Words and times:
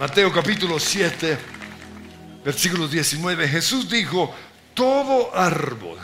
Mateo 0.00 0.32
capítulo 0.32 0.80
7, 0.80 1.38
versículo 2.42 2.88
19, 2.88 3.46
Jesús 3.46 3.86
dijo, 3.86 4.34
todo 4.72 5.36
árbol 5.36 5.98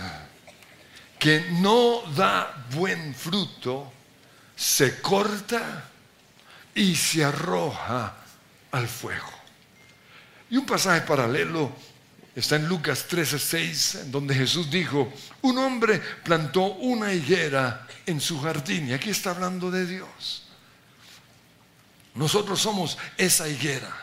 que 1.18 1.46
no 1.62 2.02
da 2.14 2.66
buen 2.74 3.14
fruto 3.14 3.90
se 4.54 5.00
corta 5.00 5.88
y 6.74 6.94
se 6.94 7.24
arroja 7.24 8.12
al 8.72 8.86
fuego. 8.86 9.32
Y 10.50 10.58
un 10.58 10.66
pasaje 10.66 11.00
paralelo 11.06 11.72
está 12.34 12.56
en 12.56 12.68
Lucas 12.68 13.06
13:6, 13.08 14.10
donde 14.10 14.34
Jesús 14.34 14.70
dijo, 14.70 15.10
un 15.40 15.56
hombre 15.56 16.02
plantó 16.22 16.64
una 16.64 17.14
higuera 17.14 17.86
en 18.04 18.20
su 18.20 18.38
jardín, 18.42 18.90
y 18.90 18.92
aquí 18.92 19.08
está 19.08 19.30
hablando 19.30 19.70
de 19.70 19.86
Dios. 19.86 20.45
Nosotros 22.16 22.60
somos 22.60 22.96
esa 23.16 23.48
higuera 23.48 23.94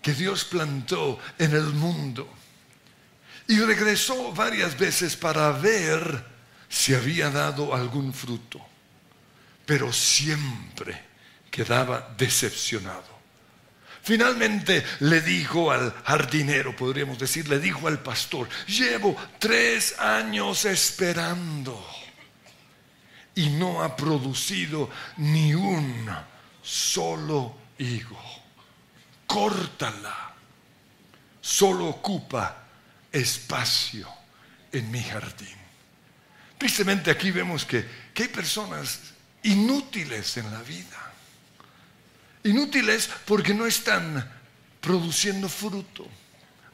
que 0.00 0.14
Dios 0.14 0.44
plantó 0.44 1.18
en 1.38 1.52
el 1.52 1.64
mundo. 1.64 2.28
Y 3.48 3.58
regresó 3.58 4.32
varias 4.32 4.78
veces 4.78 5.16
para 5.16 5.50
ver 5.52 6.24
si 6.68 6.94
había 6.94 7.30
dado 7.30 7.74
algún 7.74 8.14
fruto, 8.14 8.60
pero 9.66 9.92
siempre 9.92 11.02
quedaba 11.50 12.14
decepcionado. 12.16 13.18
Finalmente 14.02 14.84
le 15.00 15.20
dijo 15.20 15.72
al 15.72 15.92
jardinero, 16.04 16.74
podríamos 16.74 17.18
decir, 17.18 17.48
le 17.48 17.58
dijo 17.58 17.86
al 17.88 17.98
pastor, 17.98 18.48
llevo 18.66 19.16
tres 19.38 19.98
años 19.98 20.64
esperando 20.64 21.84
y 23.34 23.50
no 23.50 23.82
ha 23.82 23.96
producido 23.96 24.88
ni 25.16 25.54
un 25.54 26.08
solo 26.70 27.56
higo. 27.78 28.20
Córtala. 29.26 30.34
Solo 31.40 31.86
ocupa 31.86 32.64
espacio 33.10 34.08
en 34.70 34.90
mi 34.90 35.02
jardín. 35.02 35.56
Tristemente 36.58 37.10
aquí 37.10 37.30
vemos 37.30 37.64
que, 37.64 37.86
que 38.12 38.24
hay 38.24 38.28
personas 38.28 39.00
inútiles 39.42 40.36
en 40.36 40.52
la 40.52 40.60
vida 40.62 41.10
Inútiles 42.42 43.10
porque 43.26 43.52
no 43.52 43.66
están 43.66 44.26
produciendo 44.80 45.48
fruto, 45.48 46.06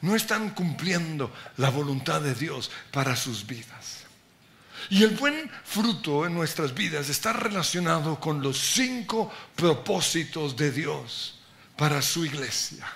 no 0.00 0.14
están 0.14 0.50
cumpliendo 0.50 1.34
la 1.56 1.70
voluntad 1.70 2.20
de 2.20 2.34
Dios 2.34 2.70
para 2.92 3.16
sus 3.16 3.46
vidas. 3.46 4.05
Y 4.90 5.02
el 5.02 5.16
buen 5.16 5.50
fruto 5.64 6.26
en 6.26 6.34
nuestras 6.34 6.74
vidas 6.74 7.08
está 7.08 7.32
relacionado 7.32 8.20
con 8.20 8.42
los 8.42 8.58
cinco 8.58 9.32
propósitos 9.54 10.56
de 10.56 10.70
Dios 10.70 11.38
para 11.76 12.02
su 12.02 12.24
iglesia. 12.24 12.86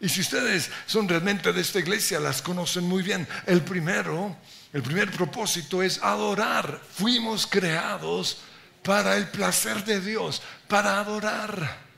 Y 0.00 0.08
si 0.08 0.20
ustedes 0.20 0.70
son 0.86 1.08
realmente 1.08 1.52
de 1.52 1.60
esta 1.60 1.80
iglesia, 1.80 2.20
las 2.20 2.40
conocen 2.40 2.84
muy 2.84 3.02
bien. 3.02 3.26
El 3.46 3.62
primero, 3.62 4.36
el 4.72 4.82
primer 4.82 5.10
propósito 5.10 5.82
es 5.82 6.02
adorar. 6.02 6.80
Fuimos 6.92 7.46
creados 7.46 8.38
para 8.82 9.16
el 9.16 9.28
placer 9.28 9.84
de 9.84 10.00
Dios, 10.00 10.40
para 10.68 11.00
adorar. 11.00 11.88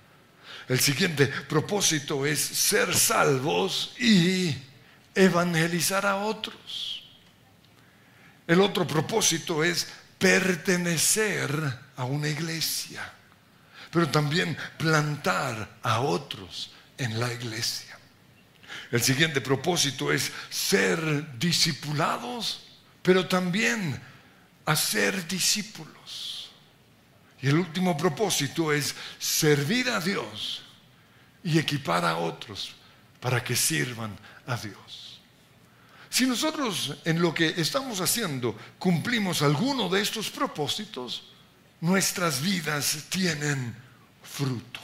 El 0.68 0.80
siguiente 0.80 1.26
propósito 1.26 2.24
es 2.24 2.40
ser 2.40 2.96
salvos 2.96 3.92
y 3.98 4.56
evangelizar 5.14 6.06
a 6.06 6.16
otros. 6.16 6.99
El 8.50 8.60
otro 8.62 8.84
propósito 8.84 9.62
es 9.62 9.86
pertenecer 10.18 11.52
a 11.96 12.02
una 12.02 12.26
iglesia, 12.26 13.00
pero 13.92 14.08
también 14.08 14.58
plantar 14.76 15.78
a 15.84 16.00
otros 16.00 16.72
en 16.98 17.20
la 17.20 17.32
iglesia. 17.32 17.96
El 18.90 19.02
siguiente 19.02 19.40
propósito 19.40 20.10
es 20.10 20.32
ser 20.48 21.38
discipulados, 21.38 22.66
pero 23.02 23.28
también 23.28 24.02
hacer 24.66 25.28
discípulos. 25.28 26.50
Y 27.40 27.50
el 27.50 27.54
último 27.54 27.96
propósito 27.96 28.72
es 28.72 28.96
servir 29.20 29.88
a 29.90 30.00
Dios 30.00 30.62
y 31.44 31.56
equipar 31.56 32.04
a 32.04 32.16
otros 32.16 32.72
para 33.20 33.44
que 33.44 33.54
sirvan 33.54 34.18
a 34.44 34.56
Dios. 34.56 34.99
Si 36.10 36.26
nosotros 36.26 36.96
en 37.04 37.22
lo 37.22 37.32
que 37.32 37.54
estamos 37.56 38.00
haciendo 38.00 38.58
cumplimos 38.78 39.42
alguno 39.42 39.88
de 39.88 40.02
estos 40.02 40.28
propósitos, 40.28 41.22
nuestras 41.80 42.42
vidas 42.42 43.04
tienen 43.08 43.74
fruto. 44.22 44.80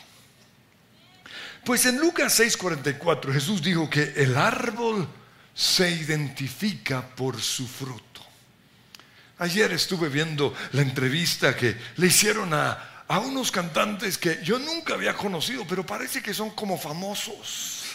Pues 1.64 1.84
en 1.84 1.98
Lucas 1.98 2.38
6:44 2.38 3.32
Jesús 3.32 3.60
dijo 3.60 3.91
que 3.91 4.14
el 4.16 4.37
árbol 4.37 5.09
se 5.53 5.91
identifica 5.91 7.03
por 7.03 7.41
su 7.41 7.66
fruto. 7.66 8.20
Ayer 9.38 9.72
estuve 9.72 10.08
viendo 10.08 10.54
la 10.72 10.82
entrevista 10.82 11.56
que 11.56 11.76
le 11.97 12.06
hicieron 12.06 12.54
a, 12.54 12.93
unos 13.08 13.50
cantantes 13.50 14.16
que 14.16 14.41
yo 14.43 14.58
nunca 14.58 14.94
había 14.94 15.14
conocido, 15.14 15.66
pero 15.66 15.84
parece 15.84 16.22
que 16.22 16.32
son 16.32 16.50
como 16.50 16.78
famosos. 16.78 17.85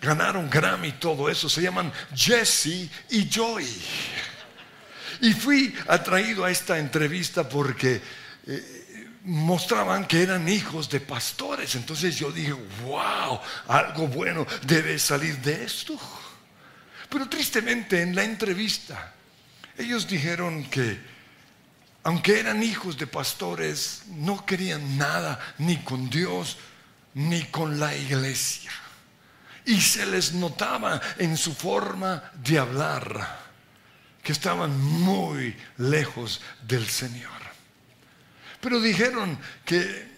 Ganaron 0.00 0.48
Grammy 0.50 0.92
todo 0.92 1.28
eso. 1.28 1.48
Se 1.48 1.62
llaman 1.62 1.92
Jesse 2.14 2.90
y 3.10 3.28
Joy. 3.28 3.66
Y 5.20 5.32
fui 5.32 5.74
atraído 5.88 6.44
a 6.44 6.50
esta 6.50 6.78
entrevista 6.78 7.48
porque 7.48 8.00
eh, 8.46 9.18
mostraban 9.24 10.06
que 10.06 10.22
eran 10.22 10.48
hijos 10.48 10.88
de 10.90 11.00
pastores. 11.00 11.74
Entonces 11.74 12.16
yo 12.16 12.30
dije, 12.30 12.52
wow, 12.84 13.40
algo 13.68 14.08
bueno 14.08 14.46
debe 14.62 14.98
salir 14.98 15.38
de 15.38 15.64
esto. 15.64 15.98
Pero 17.08 17.28
tristemente 17.28 18.02
en 18.02 18.14
la 18.14 18.24
entrevista 18.24 19.14
ellos 19.78 20.06
dijeron 20.08 20.64
que 20.64 21.16
aunque 22.02 22.38
eran 22.38 22.62
hijos 22.62 22.96
de 22.96 23.06
pastores, 23.06 24.02
no 24.08 24.46
querían 24.46 24.96
nada 24.96 25.40
ni 25.58 25.78
con 25.78 26.08
Dios 26.08 26.56
ni 27.14 27.42
con 27.46 27.80
la 27.80 27.96
iglesia. 27.96 28.70
Y 29.66 29.80
se 29.80 30.06
les 30.06 30.32
notaba 30.32 31.00
en 31.18 31.36
su 31.36 31.54
forma 31.54 32.30
de 32.34 32.58
hablar 32.58 33.46
que 34.22 34.32
estaban 34.32 34.80
muy 34.80 35.56
lejos 35.78 36.40
del 36.62 36.88
Señor. 36.88 37.30
Pero 38.60 38.80
dijeron 38.80 39.38
que 39.64 40.16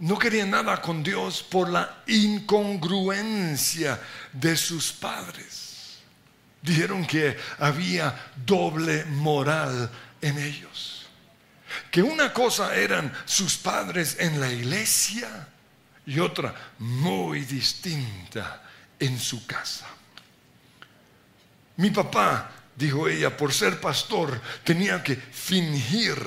no 0.00 0.18
querían 0.18 0.50
nada 0.50 0.80
con 0.80 1.02
Dios 1.02 1.42
por 1.42 1.68
la 1.68 2.02
incongruencia 2.06 4.00
de 4.32 4.56
sus 4.56 4.92
padres. 4.92 5.98
Dijeron 6.60 7.06
que 7.06 7.36
había 7.58 8.32
doble 8.44 9.04
moral 9.04 9.90
en 10.20 10.38
ellos. 10.38 11.06
Que 11.90 12.02
una 12.02 12.32
cosa 12.32 12.74
eran 12.74 13.12
sus 13.24 13.56
padres 13.56 14.16
en 14.18 14.40
la 14.40 14.50
iglesia 14.50 15.48
y 16.06 16.18
otra 16.18 16.54
muy 16.78 17.44
distinta 17.44 18.62
en 18.98 19.18
su 19.18 19.46
casa. 19.46 19.86
Mi 21.76 21.90
papá, 21.90 22.50
dijo 22.76 23.08
ella, 23.08 23.36
por 23.36 23.52
ser 23.52 23.80
pastor 23.80 24.40
tenía 24.64 25.02
que 25.02 25.16
fingir 25.16 26.18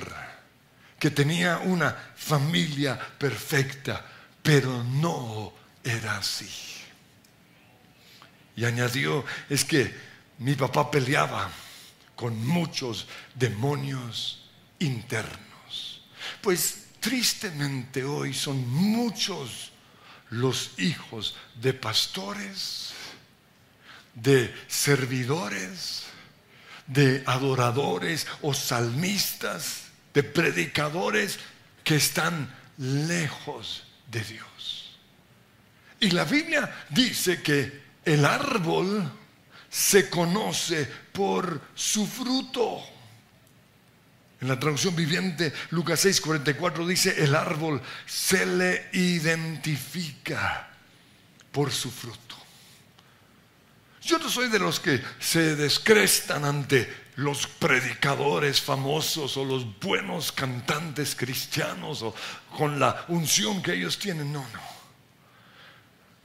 que 0.99 1.11
tenía 1.11 1.59
una 1.59 1.95
familia 2.15 2.97
perfecta, 2.97 4.03
pero 4.41 4.83
no 4.83 5.53
era 5.83 6.17
así. 6.17 6.49
Y 8.55 8.65
añadió, 8.65 9.25
es 9.49 9.65
que 9.65 9.93
mi 10.39 10.55
papá 10.55 10.89
peleaba 10.89 11.49
con 12.15 12.45
muchos 12.47 13.07
demonios 13.35 14.49
internos. 14.79 16.01
Pues 16.41 16.84
tristemente 17.05 18.03
hoy 18.03 18.33
son 18.33 18.67
muchos 18.67 19.71
los 20.31 20.71
hijos 20.79 21.35
de 21.61 21.71
pastores, 21.71 22.93
de 24.15 24.51
servidores, 24.67 26.05
de 26.87 27.21
adoradores 27.27 28.25
o 28.41 28.55
salmistas, 28.55 29.83
de 30.15 30.23
predicadores 30.23 31.37
que 31.83 31.97
están 31.97 32.51
lejos 32.79 33.83
de 34.09 34.21
Dios. 34.21 34.97
Y 35.99 36.09
la 36.09 36.23
Biblia 36.23 36.87
dice 36.89 37.43
que 37.43 37.83
el 38.03 38.25
árbol 38.25 39.11
se 39.69 40.09
conoce 40.09 40.87
por 41.11 41.61
su 41.75 42.07
fruto. 42.07 42.94
En 44.41 44.47
la 44.47 44.59
traducción 44.59 44.95
viviente, 44.95 45.53
Lucas 45.71 46.01
6, 46.01 46.21
44 46.21 46.85
dice, 46.85 47.23
el 47.23 47.35
árbol 47.35 47.81
se 48.05 48.45
le 48.45 48.89
identifica 48.93 50.69
por 51.51 51.71
su 51.71 51.89
fruto. 51.89 52.35
Yo 54.01 54.19
no 54.19 54.29
soy 54.29 54.49
de 54.49 54.59
los 54.59 54.79
que 54.79 55.01
se 55.19 55.55
descrestan 55.55 56.45
ante 56.45 57.05
los 57.15 57.47
predicadores 57.47 58.61
famosos 58.61 59.35
o 59.37 59.45
los 59.45 59.79
buenos 59.79 60.31
cantantes 60.31 61.15
cristianos 61.15 62.03
o 62.03 62.13
con 62.55 62.79
la 62.79 63.05
unción 63.07 63.63
que 63.63 63.73
ellos 63.73 63.97
tienen. 63.97 64.31
No, 64.31 64.45
no. 64.53 64.61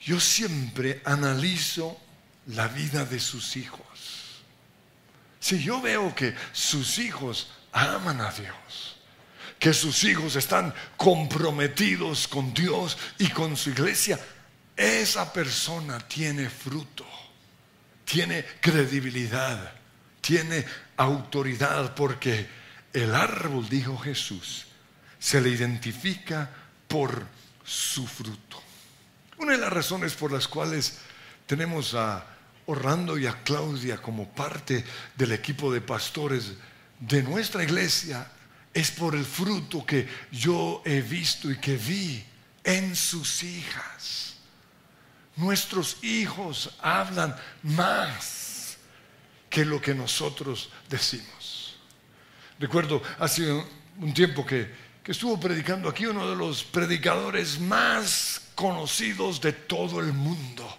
yo 0.01 0.21
siempre 0.21 1.01
analizo 1.05 1.99
la 2.49 2.69
vida 2.69 3.05
de 3.05 3.21
sus 3.21 3.57
hijos. 3.57 4.43
Si 5.39 5.63
yo 5.63 5.81
veo 5.81 6.15
que 6.15 6.35
sus 6.53 6.99
hijos 6.99 7.51
aman 7.73 8.21
a 8.21 8.31
Dios, 8.33 8.97
que 9.59 9.73
sus 9.73 10.05
hijos 10.05 10.37
están 10.37 10.75
comprometidos 10.97 12.27
con 12.29 12.53
Dios 12.55 12.97
y 13.19 13.29
con 13.29 13.57
su 13.57 13.71
iglesia, 13.71 14.19
esa 14.77 15.33
persona 15.33 15.99
tiene 15.99 16.49
fruto, 16.49 17.07
tiene 18.05 18.45
credibilidad, 18.61 19.73
tiene 20.21 20.65
autoridad, 20.97 21.95
porque 21.95 22.49
el 22.93 23.15
árbol, 23.15 23.69
dijo 23.69 23.99
Jesús, 23.99 24.67
se 25.19 25.41
le 25.41 25.51
identifica 25.51 26.51
por 26.89 27.27
su 27.63 28.07
fruto. 28.07 28.63
Una 29.39 29.53
de 29.53 29.59
las 29.59 29.73
razones 29.73 30.15
por 30.15 30.33
las 30.33 30.49
cuales 30.49 30.99
tenemos 31.47 31.95
a 31.95 32.25
Orlando 32.67 33.19
y 33.19 33.27
a 33.27 33.43
Claudia 33.43 33.99
como 33.99 34.29
parte 34.29 34.85
del 35.17 35.33
equipo 35.33 35.73
de 35.73 35.81
pastores 35.81 36.53
de 37.01 37.23
nuestra 37.23 37.65
iglesia 37.65 38.31
es 38.73 38.91
por 38.91 39.15
el 39.15 39.25
fruto 39.25 39.85
que 39.85 40.07
yo 40.31 40.83
he 40.85 41.01
visto 41.01 41.51
y 41.51 41.57
que 41.57 41.77
vi 41.77 42.23
en 42.63 42.95
sus 42.95 43.43
hijas. 43.43 44.37
Nuestros 45.37 46.05
hijos 46.05 46.71
hablan 46.81 47.35
más 47.63 48.77
que 49.49 49.65
lo 49.65 49.81
que 49.81 49.95
nosotros 49.95 50.71
decimos. 50.89 51.77
Recuerdo 52.59 53.03
hace 53.19 53.51
un 53.99 54.15
tiempo 54.15 54.45
que, 54.45 54.71
que 55.03 55.13
estuvo 55.13 55.41
predicando 55.41 55.89
aquí 55.89 56.05
uno 56.07 56.29
de 56.29 56.37
los 56.37 56.63
predicadores 56.63 57.59
más 57.59 58.43
conocidos 58.55 59.41
de 59.41 59.53
todo 59.53 59.99
el 60.01 60.13
mundo. 60.13 60.77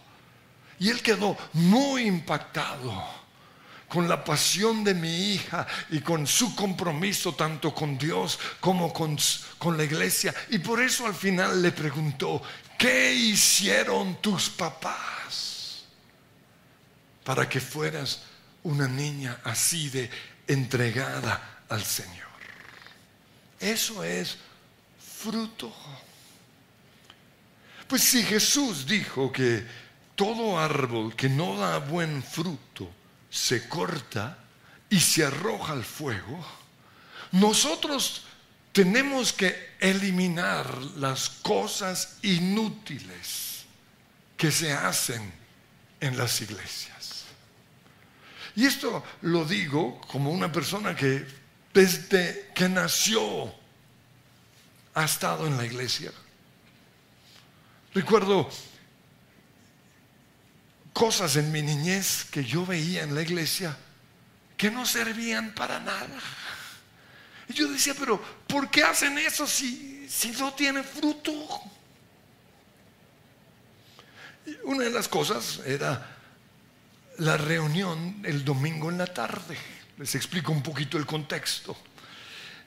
Y 0.80 0.90
él 0.90 1.02
quedó 1.02 1.36
muy 1.54 2.04
impactado 2.04 3.21
con 3.92 4.08
la 4.08 4.24
pasión 4.24 4.86
de 4.86 4.94
mi 4.94 5.34
hija 5.34 5.68
y 5.90 6.00
con 6.00 6.26
su 6.26 6.56
compromiso 6.56 7.36
tanto 7.36 7.76
con 7.76 7.98
Dios 7.98 8.40
como 8.62 8.94
con, 8.94 9.18
con, 9.58 9.76
la 9.76 9.84
iglesia. 9.84 10.34
Y 10.50 10.60
por 10.60 10.82
eso 10.82 11.06
al 11.06 11.14
final 11.14 11.62
le 11.62 11.74
preguntó, 11.74 12.42
¿qué 12.78 13.14
hicieron 13.14 14.22
tus 14.22 14.50
papás 14.50 15.84
para 17.26 17.50
que 17.50 17.60
fueras 17.60 18.22
una 18.64 18.88
niña 18.88 19.42
así 19.44 19.90
de 19.90 20.10
entregada 20.48 21.64
al 21.68 21.84
Señor? 21.84 22.30
Eso 23.60 24.06
es 24.06 24.38
fruto. 25.20 25.76
Pues 27.90 28.04
si 28.04 28.24
Jesús 28.24 28.86
dijo 28.86 29.34
que 29.34 29.68
todo 30.16 30.58
árbol 30.58 31.14
que 31.14 31.28
no 31.28 31.58
da 31.58 31.80
buen 31.80 32.24
fruto 32.24 33.01
se 33.32 33.68
corta 33.68 34.38
y 34.90 35.00
se 35.00 35.26
arroja 35.26 35.74
al 35.74 35.86
fuego, 35.86 36.46
nosotros 37.32 38.24
tenemos 38.74 39.34
que 39.34 39.76
eliminar 39.80 40.78
las 40.98 41.30
cosas 41.30 42.18
inútiles 42.22 43.64
que 44.38 44.52
se 44.52 44.74
hacen 44.74 45.34
en 46.00 46.18
las 46.18 46.42
iglesias. 46.42 47.26
Y 48.56 48.66
esto 48.66 49.04
lo 49.22 49.46
digo 49.46 50.02
como 50.02 50.32
una 50.32 50.52
persona 50.52 50.96
que 50.96 51.26
desde 51.74 52.52
que 52.54 52.68
nació 52.68 53.54
ha 54.94 55.06
estado 55.06 55.48
en 55.48 55.56
la 55.56 55.66
iglesia. 55.66 56.12
Recuerdo 57.94 58.50
cosas 60.94 61.36
en 61.36 61.52
mi 61.52 61.62
niñez 61.62 62.26
que 62.32 62.44
yo 62.44 62.66
veía 62.66 63.04
en 63.04 63.16
la 63.16 63.22
iglesia 63.22 63.78
que 64.58 64.70
no 64.70 64.86
servían 64.86 65.56
para 65.56 65.80
nada. 65.80 66.20
Y 67.48 67.54
yo 67.54 67.68
decía, 67.68 67.96
pero 67.98 68.22
¿por 68.48 68.70
qué 68.70 68.84
hacen 68.84 69.18
eso 69.18 69.48
si, 69.48 70.06
si 70.08 70.32
no 70.32 70.54
tiene 70.54 70.84
fruto? 70.84 71.32
una 74.64 74.84
de 74.84 74.90
las 74.90 75.08
cosas 75.08 75.62
era 75.66 76.18
la 77.18 77.38
reunión 77.38 78.22
el 78.24 78.44
domingo 78.44 78.90
en 78.90 78.98
la 78.98 79.08
tarde. 79.08 79.58
Les 79.98 80.16
explico 80.16 80.52
un 80.52 80.64
poquito 80.64 80.98
el 80.98 81.06
contexto. 81.06 81.76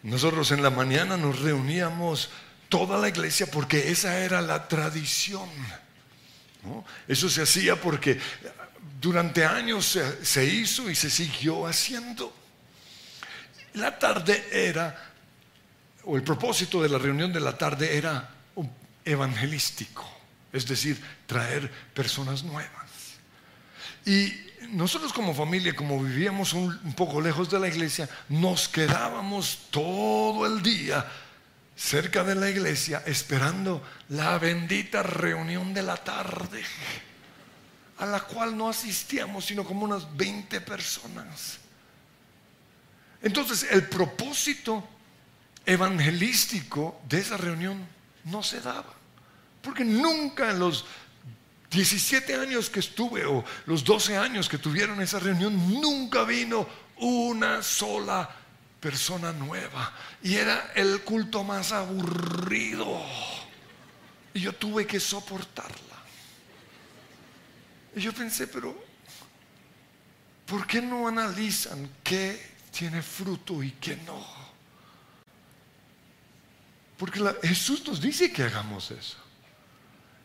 Nosotros 0.03 0.51
en 0.53 0.63
la 0.63 0.71
mañana 0.71 1.17
nos 1.17 1.41
reuníamos 1.41 2.31
toda 2.69 2.99
la 2.99 3.09
iglesia 3.09 3.47
porque 3.51 3.91
esa 3.91 4.19
era 4.19 4.41
la 4.43 4.69
tradición. 4.69 5.49
Eso 7.07 7.29
se 7.29 7.43
hacía 7.43 7.81
porque 7.81 8.19
durante 9.01 9.45
años 9.45 9.99
se, 10.23 10.45
hizo 10.45 10.91
y 10.91 10.95
se 10.95 11.11
siguió 11.11 11.67
haciendo. 11.67 12.35
La 13.75 13.99
tarde 13.99 14.47
era, 14.53 15.13
o 16.05 16.17
el 16.17 16.23
propósito 16.23 16.83
de 16.83 16.89
la 16.89 16.99
reunión 16.99 17.33
de 17.33 17.41
la 17.41 17.57
tarde 17.57 17.97
era 17.97 18.31
evangelístico, 19.05 20.09
es 20.53 20.67
decir, 20.67 21.03
traer 21.27 21.71
personas 21.93 22.43
nuevas. 22.45 22.71
Y 24.07 24.33
nosotros 24.71 25.13
como 25.13 25.35
familia, 25.35 25.75
como 25.75 26.03
vivíamos 26.03 26.53
un 26.53 26.95
poco 26.97 27.21
lejos 27.21 27.51
de 27.51 27.61
la 27.61 27.69
iglesia, 27.69 28.09
nos 28.29 28.69
quedábamos 28.69 29.67
todo 29.71 30.47
el 30.47 30.63
día 30.63 31.05
cerca 31.77 32.23
de 32.23 32.35
la 32.35 32.49
iglesia 32.49 33.03
esperando 33.07 33.83
la 34.11 34.39
bendita 34.39 35.03
reunión 35.03 35.75
de 35.75 35.83
la 35.83 35.97
tarde, 35.97 36.63
a 37.99 38.07
la 38.07 38.21
cual 38.21 38.57
no 38.57 38.69
asistíamos 38.69 39.45
sino 39.45 39.65
como 39.65 39.85
unas 39.85 40.17
20 40.17 40.61
personas. 40.61 41.59
Entonces 43.23 43.67
el 43.71 43.89
propósito 43.89 44.87
evangelístico 45.67 47.01
de 47.09 47.19
esa 47.19 47.37
reunión 47.37 47.87
no 48.25 48.43
se 48.43 48.61
daba, 48.61 48.93
porque 49.63 49.85
nunca 49.85 50.51
en 50.51 50.59
los 50.59 50.85
17 51.71 52.37
años 52.37 52.71
que 52.71 52.81
estuve 52.81 53.25
o 53.27 53.45
los 53.67 53.83
12 53.83 54.17
años 54.17 54.49
que 54.49 54.59
tuvieron 54.59 55.01
esa 55.01 55.19
reunión, 55.19 55.81
nunca 55.81 56.23
vino 56.23 56.69
una 56.99 57.63
sola 57.63 58.44
persona 58.85 59.33
nueva. 59.33 59.95
Y 60.23 60.35
era 60.35 60.73
el 60.75 61.01
culto 61.01 61.43
más 61.43 61.73
aburrido. 61.73 63.03
Y 64.35 64.41
yo 64.41 64.53
tuve 64.53 64.87
que 64.87 65.01
soportarla. 65.01 65.97
Y 67.97 68.03
yo 68.03 68.13
pensé, 68.13 68.47
pero 68.47 68.77
¿por 70.45 70.67
qué 70.67 70.83
no 70.83 71.09
analizan 71.09 71.89
qué 72.03 72.57
tiene 72.71 73.01
fruto 73.01 73.63
y 73.63 73.71
qué 73.71 73.97
no? 74.05 74.23
Porque 76.99 77.23
Jesús 77.43 77.87
nos 77.87 78.03
dice 78.03 78.31
que 78.31 78.43
hagamos 78.43 78.91
eso. 78.91 79.17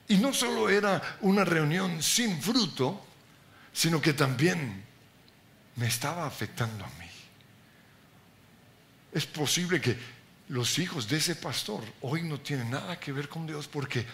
Y 0.10 0.18
no 0.18 0.34
solo 0.34 0.68
era 0.68 1.18
una 1.22 1.46
reunión 1.46 2.04
sin 2.04 2.42
fruto, 2.42 3.06
sino 3.72 4.02
que 4.02 4.12
también 4.12 4.84
me 5.78 5.88
estaba 5.88 6.28
afectando 6.28 6.84
a 6.84 6.90
mí. 7.00 7.09
Es 9.12 9.26
posible 9.26 9.82
que 9.82 9.98
los 10.50 10.80
hijos 10.80 11.08
de 11.08 11.18
ese 11.18 11.36
pastor 11.36 11.84
hoy 12.02 12.24
no 12.24 12.40
tienen 12.40 12.72
nada 12.72 13.00
que 13.00 13.12
ver 13.12 13.30
con 13.30 13.46
Dios 13.48 13.68
porque 13.68 14.06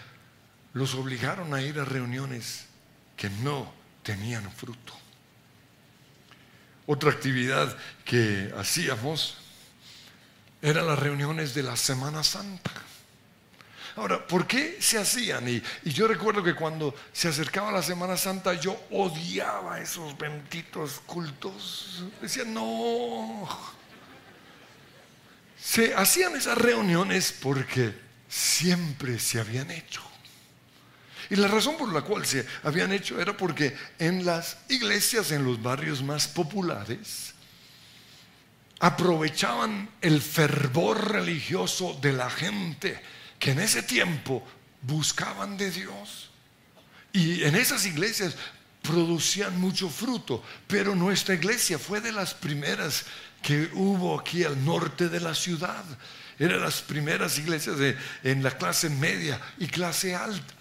los 0.74 0.94
obligaron 0.96 1.54
a 1.54 1.62
ir 1.62 1.80
a 1.80 1.86
reuniones 1.86 2.66
que 3.16 3.30
no 3.30 3.72
tenían 4.04 4.52
fruto. 4.52 4.94
Otra 6.88 7.12
actividad 7.12 7.76
que 8.04 8.54
hacíamos 8.58 9.38
eran 10.62 10.86
las 10.88 11.00
reuniones 11.00 11.54
de 11.54 11.64
la 11.64 11.76
Semana 11.76 12.24
Santa. 12.24 12.72
Ahora, 13.96 14.28
¿por 14.28 14.46
qué 14.46 14.78
se 14.82 14.98
hacían? 14.98 15.48
Y, 15.48 15.64
y, 15.86 15.92
yo 15.92 16.06
recuerdo 16.08 16.44
que 16.44 16.54
cuando 16.54 16.94
se 17.14 17.30
acercaba 17.30 17.72
la 17.72 17.82
Semana 17.82 18.18
Santa 18.18 18.54
yo 18.54 18.78
odiaba 18.92 19.80
esos 19.80 20.18
benditos 20.18 21.02
cultos. 21.06 22.04
Decía, 22.22 22.44
no, 22.44 23.48
se 25.66 25.96
hacían 25.96 26.36
esas 26.36 26.60
reuniones 26.60 27.34
porque 27.42 27.92
siempre 28.30 29.18
se 29.18 29.40
habían 29.40 29.72
hecho. 29.72 30.02
Y 31.32 31.38
la 31.38 31.48
razón 31.48 31.76
por 31.76 31.92
la 31.92 32.04
cual 32.04 32.24
se 32.24 32.46
habían 32.62 32.94
hecho 32.94 33.20
era 33.20 33.36
porque 33.36 33.76
en 33.98 34.26
las 34.26 34.58
iglesias, 34.70 35.32
en 35.32 35.44
los 35.44 35.60
barrios 35.64 36.04
más 36.04 36.28
populares, 36.28 37.34
aprovechaban 38.80 39.90
el 40.02 40.22
fervor 40.22 41.12
religioso 41.12 41.98
de 42.00 42.14
la 42.14 42.30
gente 42.30 43.02
que 43.40 43.52
en 43.52 43.60
ese 43.60 43.82
tiempo 43.82 44.46
buscaban 44.84 45.58
de 45.58 45.72
Dios. 45.72 46.30
Y 47.12 47.44
en 47.44 47.56
esas 47.56 47.88
iglesias 47.88 48.36
producían 48.84 49.60
mucho 49.60 49.90
fruto, 49.90 50.44
pero 50.68 50.94
nuestra 50.94 51.34
iglesia 51.34 51.80
fue 51.80 52.02
de 52.02 52.12
las 52.12 52.36
primeras 52.36 53.06
que 53.46 53.70
hubo 53.74 54.20
aquí 54.20 54.44
al 54.44 54.66
norte 54.66 55.08
de 55.08 55.20
la 55.20 55.36
ciudad. 55.36 55.86
Eran 56.40 56.62
las 56.62 56.82
primeras 56.82 57.38
iglesias 57.38 57.78
en 58.24 58.42
la 58.42 58.50
clase 58.50 58.90
media 58.90 59.40
y 59.60 59.68
clase 59.68 60.16
alta. 60.16 60.56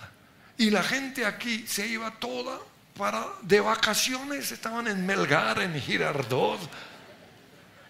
Y 0.59 0.69
la 0.69 0.83
gente 0.83 1.25
aquí 1.25 1.65
se 1.67 1.87
iba 1.87 2.11
toda 2.11 2.59
para 2.95 3.27
de 3.41 3.59
vacaciones, 3.61 4.53
estaban 4.53 4.87
en 4.87 5.07
Melgar, 5.07 5.63
en 5.63 5.81
Girardot. 5.81 6.61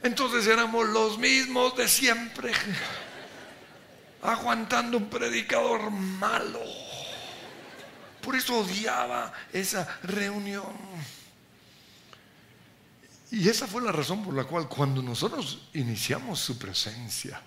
Entonces 0.00 0.46
éramos 0.46 0.88
los 0.88 1.18
mismos 1.18 1.76
de 1.76 1.88
siempre, 1.88 2.52
aguantando 4.22 4.96
un 4.96 5.10
predicador 5.10 5.90
malo. 5.90 6.60
Por 8.20 8.36
eso 8.36 8.60
odiaba 8.60 9.32
esa 9.52 9.98
reunión. 10.04 10.72
Y 13.34 13.48
esa 13.48 13.66
fue 13.66 13.82
la 13.82 13.90
razón 13.90 14.22
por 14.22 14.32
la 14.32 14.44
cual 14.44 14.68
cuando 14.68 15.02
nosotros 15.02 15.58
iniciamos 15.72 16.38
su 16.38 16.56
presencia, 16.56 17.42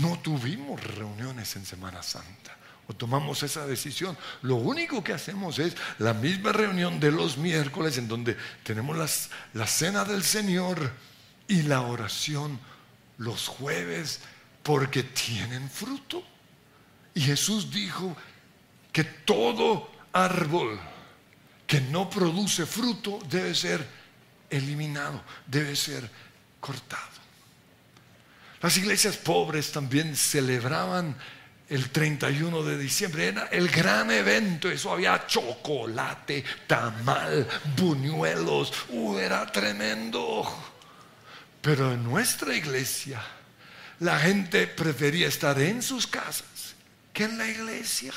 no 0.00 0.18
tuvimos 0.18 0.82
reuniones 0.82 1.54
en 1.54 1.64
Semana 1.64 2.02
Santa. 2.02 2.56
O 2.88 2.92
tomamos 2.92 3.44
esa 3.44 3.64
decisión. 3.64 4.18
Lo 4.42 4.56
único 4.56 5.04
que 5.04 5.12
hacemos 5.12 5.60
es 5.60 5.76
la 5.98 6.14
misma 6.14 6.50
reunión 6.50 6.98
de 6.98 7.12
los 7.12 7.38
miércoles 7.38 7.96
en 7.98 8.08
donde 8.08 8.36
tenemos 8.64 8.96
la 9.54 9.66
cena 9.68 10.04
del 10.04 10.24
Señor 10.24 10.90
y 11.46 11.62
la 11.62 11.82
oración 11.82 12.58
los 13.18 13.46
jueves 13.46 14.18
porque 14.64 15.04
tienen 15.04 15.70
fruto. 15.70 16.24
Y 17.14 17.20
Jesús 17.20 17.70
dijo 17.70 18.16
que 18.90 19.04
todo 19.04 19.92
árbol 20.12 20.80
que 21.68 21.80
no 21.80 22.10
produce 22.10 22.66
fruto 22.66 23.20
debe 23.30 23.54
ser 23.54 23.99
eliminado, 24.50 25.22
debe 25.46 25.76
ser 25.76 26.10
cortado. 26.60 27.20
Las 28.60 28.76
iglesias 28.76 29.16
pobres 29.16 29.72
también 29.72 30.14
celebraban 30.14 31.16
el 31.68 31.90
31 31.90 32.62
de 32.64 32.76
diciembre, 32.76 33.28
era 33.28 33.44
el 33.46 33.68
gran 33.68 34.10
evento, 34.10 34.68
eso 34.68 34.92
había 34.92 35.26
chocolate, 35.26 36.44
tamal, 36.66 37.46
buñuelos, 37.76 38.72
uh, 38.88 39.18
era 39.18 39.46
tremendo. 39.46 40.44
Pero 41.62 41.92
en 41.92 42.02
nuestra 42.02 42.54
iglesia 42.54 43.22
la 44.00 44.18
gente 44.18 44.66
prefería 44.66 45.28
estar 45.28 45.58
en 45.60 45.80
sus 45.80 46.06
casas 46.06 46.74
que 47.12 47.24
en 47.24 47.38
la 47.38 47.46
iglesia. 47.46 48.12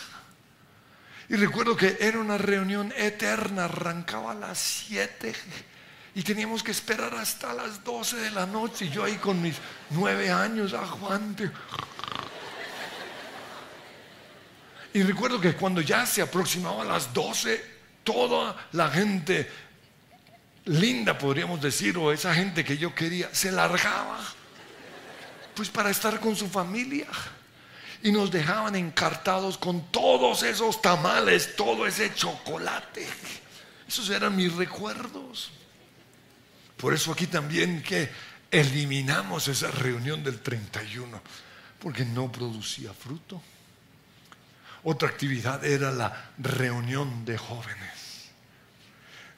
Y 1.29 1.35
recuerdo 1.35 1.77
que 1.77 1.97
era 2.01 2.19
una 2.19 2.37
reunión 2.37 2.93
eterna, 2.97 3.65
arrancaba 3.65 4.31
a 4.31 4.35
las 4.35 4.57
7 4.57 5.33
y 6.15 6.21
teníamos 6.21 6.61
que 6.61 6.71
esperar 6.71 7.15
hasta 7.15 7.53
las 7.53 7.83
12 7.83 8.17
de 8.17 8.31
la 8.31 8.45
noche. 8.45 8.85
Y 8.85 8.89
yo 8.89 9.03
ahí 9.03 9.15
con 9.15 9.41
mis 9.41 9.55
nueve 9.89 10.31
años, 10.31 10.73
aguante. 10.73 11.49
Y 14.93 15.01
recuerdo 15.01 15.41
que 15.41 15.55
cuando 15.55 15.81
ya 15.81 16.05
se 16.05 16.21
aproximaba 16.21 16.83
a 16.83 16.85
las 16.85 17.11
12, 17.11 17.73
toda 18.03 18.67
la 18.73 18.89
gente 18.89 19.49
linda, 20.65 21.17
podríamos 21.17 21.59
decir, 21.59 21.97
o 21.97 22.11
esa 22.11 22.33
gente 22.33 22.63
que 22.63 22.77
yo 22.77 22.93
quería, 22.93 23.33
se 23.33 23.51
largaba. 23.51 24.19
Pues 25.55 25.69
para 25.69 25.89
estar 25.89 26.19
con 26.19 26.35
su 26.35 26.47
familia. 26.47 27.07
Y 28.03 28.11
nos 28.11 28.29
dejaban 28.29 28.75
encartados 28.75 29.57
con 29.57 29.89
todos 29.89 30.43
esos 30.43 30.79
tamales, 30.79 31.55
todo 31.55 31.87
ese 31.87 32.13
chocolate. 32.13 33.07
Esos 33.87 34.09
eran 34.11 34.35
mis 34.35 34.53
recuerdos. 34.53 35.51
Por 36.83 36.93
eso 36.93 37.11
aquí 37.13 37.27
también 37.27 37.81
que 37.81 38.09
eliminamos 38.51 39.47
esa 39.47 39.71
reunión 39.71 40.21
del 40.21 40.41
31, 40.41 41.21
porque 41.79 42.03
no 42.03 42.29
producía 42.29 42.93
fruto. 42.93 43.41
Otra 44.83 45.07
actividad 45.07 45.63
era 45.63 45.93
la 45.93 46.33
reunión 46.37 47.23
de 47.23 47.37
jóvenes. 47.37 48.31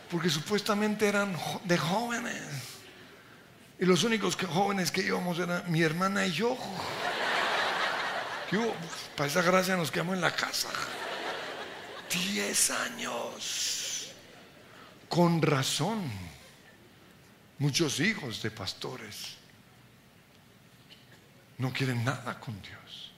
porque 0.09 0.29
supuestamente 0.29 1.07
eran 1.07 1.35
de 1.65 1.77
jóvenes. 1.77 2.41
Y 3.79 3.85
los 3.85 4.03
únicos 4.03 4.35
jóvenes 4.35 4.91
que 4.91 5.01
íbamos 5.01 5.37
eran 5.39 5.63
mi 5.71 5.81
hermana 5.81 6.25
y 6.25 6.31
yo. 6.31 6.57
Yo, 8.51 8.73
para 9.15 9.29
esa 9.29 9.41
gracia 9.41 9.75
nos 9.75 9.91
quedamos 9.91 10.15
en 10.15 10.21
la 10.21 10.35
casa. 10.35 10.69
Diez 12.11 12.71
años. 12.71 14.11
Con 15.09 15.41
razón. 15.41 16.09
Muchos 17.59 17.99
hijos 17.99 18.41
de 18.43 18.51
pastores 18.51 19.37
no 21.57 21.73
quieren 21.73 22.03
nada 22.03 22.39
con 22.39 22.61
Dios. 22.61 23.11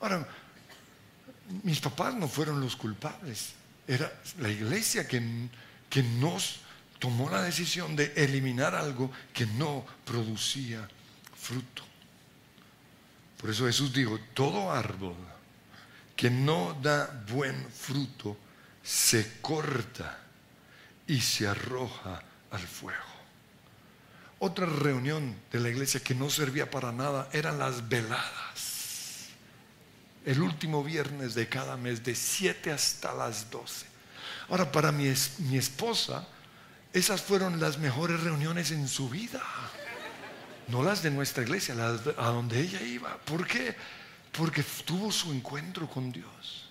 Ahora, 0.00 0.26
mis 1.62 1.80
papás 1.80 2.14
no 2.14 2.28
fueron 2.28 2.60
los 2.60 2.76
culpables. 2.76 3.54
Era 3.86 4.12
la 4.38 4.48
iglesia 4.48 5.06
que 5.06 5.48
que 5.96 6.02
nos 6.02 6.56
tomó 6.98 7.30
la 7.30 7.40
decisión 7.40 7.96
de 7.96 8.12
eliminar 8.16 8.74
algo 8.74 9.10
que 9.32 9.46
no 9.46 9.82
producía 10.04 10.86
fruto. 11.34 11.82
Por 13.38 13.48
eso 13.48 13.64
Jesús 13.64 13.94
dijo, 13.94 14.20
todo 14.34 14.70
árbol 14.70 15.16
que 16.14 16.28
no 16.28 16.76
da 16.82 17.24
buen 17.32 17.66
fruto 17.70 18.36
se 18.82 19.40
corta 19.40 20.18
y 21.06 21.18
se 21.18 21.48
arroja 21.48 22.22
al 22.50 22.60
fuego. 22.60 23.00
Otra 24.38 24.66
reunión 24.66 25.34
de 25.50 25.60
la 25.60 25.70
iglesia 25.70 26.00
que 26.00 26.14
no 26.14 26.28
servía 26.28 26.70
para 26.70 26.92
nada 26.92 27.30
eran 27.32 27.58
las 27.58 27.88
veladas. 27.88 29.28
El 30.26 30.42
último 30.42 30.84
viernes 30.84 31.34
de 31.34 31.48
cada 31.48 31.78
mes, 31.78 32.04
de 32.04 32.14
7 32.14 32.70
hasta 32.70 33.14
las 33.14 33.50
12 33.50 33.95
Ahora, 34.48 34.70
para 34.70 34.92
mi, 34.92 35.12
mi 35.38 35.58
esposa, 35.58 36.26
esas 36.92 37.20
fueron 37.20 37.60
las 37.60 37.78
mejores 37.78 38.20
reuniones 38.20 38.70
en 38.70 38.88
su 38.88 39.08
vida. 39.08 39.42
No 40.68 40.82
las 40.82 41.02
de 41.02 41.10
nuestra 41.10 41.42
iglesia, 41.42 41.74
las 41.74 42.00
a 42.16 42.28
donde 42.28 42.60
ella 42.60 42.80
iba. 42.82 43.16
¿Por 43.18 43.46
qué? 43.46 43.74
Porque 44.32 44.64
tuvo 44.84 45.12
su 45.12 45.32
encuentro 45.32 45.88
con 45.88 46.10
Dios. 46.10 46.70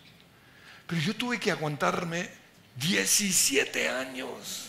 Pero 0.88 1.02
yo 1.02 1.16
tuve 1.16 1.40
que 1.40 1.52
aguantarme 1.52 2.30
17 2.78 3.90
años. 3.90 4.68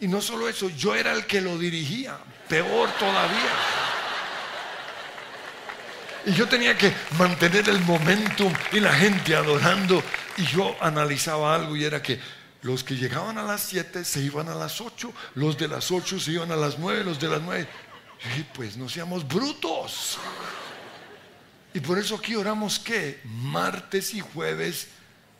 Y 0.00 0.08
no 0.08 0.20
solo 0.20 0.48
eso, 0.48 0.68
yo 0.70 0.94
era 0.94 1.12
el 1.12 1.26
que 1.26 1.40
lo 1.40 1.56
dirigía. 1.58 2.18
Peor 2.48 2.90
todavía. 2.98 3.52
Y 6.26 6.32
yo 6.32 6.48
tenía 6.48 6.76
que 6.76 6.92
mantener 7.18 7.68
el 7.68 7.80
momentum 7.80 8.52
y 8.72 8.80
la 8.80 8.92
gente 8.92 9.34
adorando. 9.34 10.02
Y 10.36 10.44
yo 10.46 10.76
analizaba 10.80 11.54
algo 11.54 11.76
y 11.76 11.84
era 11.84 12.02
que 12.02 12.20
los 12.62 12.82
que 12.82 12.96
llegaban 12.96 13.38
a 13.38 13.42
las 13.42 13.62
7 13.62 14.04
se 14.04 14.20
iban 14.20 14.48
a 14.48 14.54
las 14.54 14.80
8, 14.80 15.12
los 15.34 15.56
de 15.58 15.68
las 15.68 15.90
8 15.90 16.18
se 16.18 16.32
iban 16.32 16.50
a 16.50 16.56
las 16.56 16.78
9, 16.78 17.04
los 17.04 17.20
de 17.20 17.28
las 17.28 17.42
9. 17.42 17.68
Y 18.38 18.42
pues 18.42 18.76
no 18.76 18.88
seamos 18.88 19.26
brutos. 19.26 20.18
Y 21.74 21.80
por 21.80 21.98
eso 21.98 22.16
aquí 22.16 22.34
oramos 22.36 22.78
que 22.78 23.20
martes 23.24 24.14
y 24.14 24.20
jueves 24.20 24.88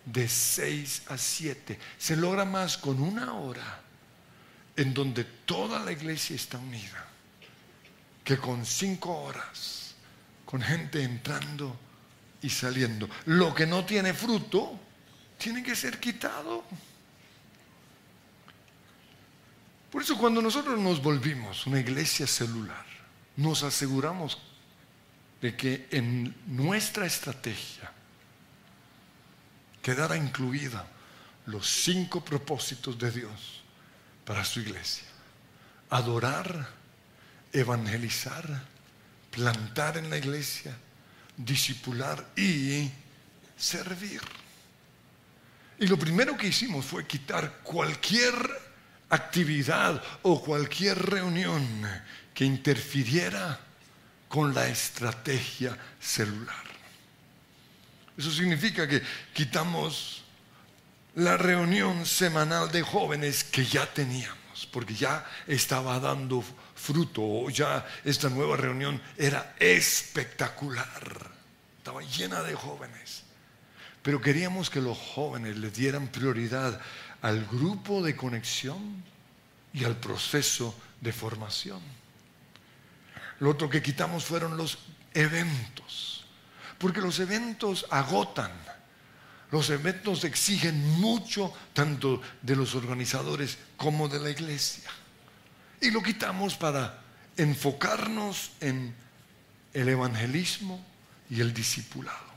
de 0.05 0.29
6 0.29 1.03
a 1.09 1.17
7. 1.17 1.79
Se 1.97 2.17
logra 2.17 2.45
más 2.45 2.77
con 2.77 3.01
una 3.01 3.35
hora 3.35 3.81
en 4.77 4.93
donde 4.93 5.25
toda 5.25 5.79
la 5.79 5.93
iglesia 5.93 6.37
está 6.37 6.59
unida 6.59 7.07
que 8.25 8.39
con 8.39 8.65
cinco 8.65 9.23
horas 9.23 9.95
con 10.45 10.61
gente 10.63 11.03
entrando 11.03 11.77
y 12.43 12.49
saliendo. 12.49 13.09
Lo 13.27 13.55
que 13.55 13.67
no 13.67 13.85
tiene 13.85 14.15
fruto 14.15 14.79
tiene 15.45 15.63
que 15.63 15.77
ser 15.77 16.01
quitado. 16.01 16.65
Por 19.93 20.01
eso 20.01 20.17
cuando 20.17 20.41
nosotros 20.41 20.81
nos 20.81 21.03
volvimos 21.03 21.67
una 21.67 21.79
iglesia 21.81 22.27
celular, 22.27 22.87
nos 23.37 23.63
aseguramos 23.63 24.39
de 25.43 25.55
que 25.55 25.87
en 25.91 26.35
nuestra 26.47 27.05
estrategia 27.05 27.93
quedara 29.83 30.17
incluida 30.17 30.87
los 31.45 31.69
cinco 31.69 32.25
propósitos 32.25 32.99
de 32.99 33.11
Dios 33.11 33.61
para 34.25 34.47
su 34.47 34.61
iglesia. 34.61 35.05
Adorar, 35.91 36.71
evangelizar, 37.53 38.63
plantar 39.31 39.99
en 39.99 40.09
la 40.09 40.17
iglesia, 40.17 40.75
disipular 41.37 42.31
y 42.35 42.91
servir. 43.59 44.23
Y 45.79 45.87
lo 45.87 45.99
primero 45.99 46.37
que 46.37 46.49
hicimos 46.49 46.85
fue 46.85 47.07
quitar 47.07 47.61
cualquier 47.63 48.35
actividad 49.09 50.03
o 50.23 50.43
cualquier 50.43 50.99
reunión 50.99 51.67
que 52.33 52.45
interfiriera 52.45 53.59
con 54.29 54.55
la 54.55 54.67
estrategia 54.69 55.77
celular. 56.01 56.65
Eso 58.17 58.31
significa 58.31 58.87
que 58.87 59.03
quitamos 59.33 60.25
la 61.17 61.37
reunión 61.37 62.07
semanal 62.07 62.71
de 62.71 62.83
jóvenes 62.83 63.45
que 63.45 63.65
ya 63.65 63.87
teníamos, 63.87 64.67
porque 64.73 64.95
ya 64.95 65.25
estaba 65.47 65.99
dando 66.01 66.45
fruto, 66.75 67.49
ya 67.51 67.87
esta 68.05 68.29
nueva 68.29 68.57
reunión 68.57 69.01
era 69.17 69.55
espectacular, 69.59 71.31
estaba 71.79 72.03
llena 72.03 72.43
de 72.43 72.55
jóvenes. 72.55 73.24
Pero 74.05 74.21
queríamos 74.21 74.71
que 74.71 74.81
los 74.81 74.97
jóvenes 74.97 75.57
le 75.57 75.73
dieran 75.73 76.07
prioridad 76.07 76.81
al 77.23 77.45
grupo 77.47 78.01
de 78.05 78.15
conexión 78.15 79.03
y 79.73 79.83
al 79.83 79.97
proceso 79.97 80.79
de 81.01 81.13
formación. 81.13 81.81
Lo 83.41 83.51
otro 83.51 83.69
que 83.69 83.83
quitamos 83.83 84.25
fueron 84.25 84.57
los 84.57 84.79
eventos, 85.13 86.25
porque 86.79 87.01
los 87.01 87.19
eventos 87.19 87.85
agotan 87.91 88.53
los 89.55 89.71
eventos 89.71 90.25
exigen 90.25 90.85
mucho 91.01 91.55
tanto 91.75 92.21
de 92.43 92.57
los 92.57 92.75
organizadores 92.75 93.57
como 93.77 94.09
de 94.09 94.19
la 94.19 94.31
iglesia. 94.31 94.91
Y 95.81 95.93
lo 95.93 96.03
quitamos 96.03 96.57
para 96.57 97.01
enfocarnos 97.37 98.51
en 98.61 98.93
el 99.73 99.89
evangelismo 99.89 100.85
y 101.31 101.41
el 101.41 101.55
discipulado. 101.55 102.34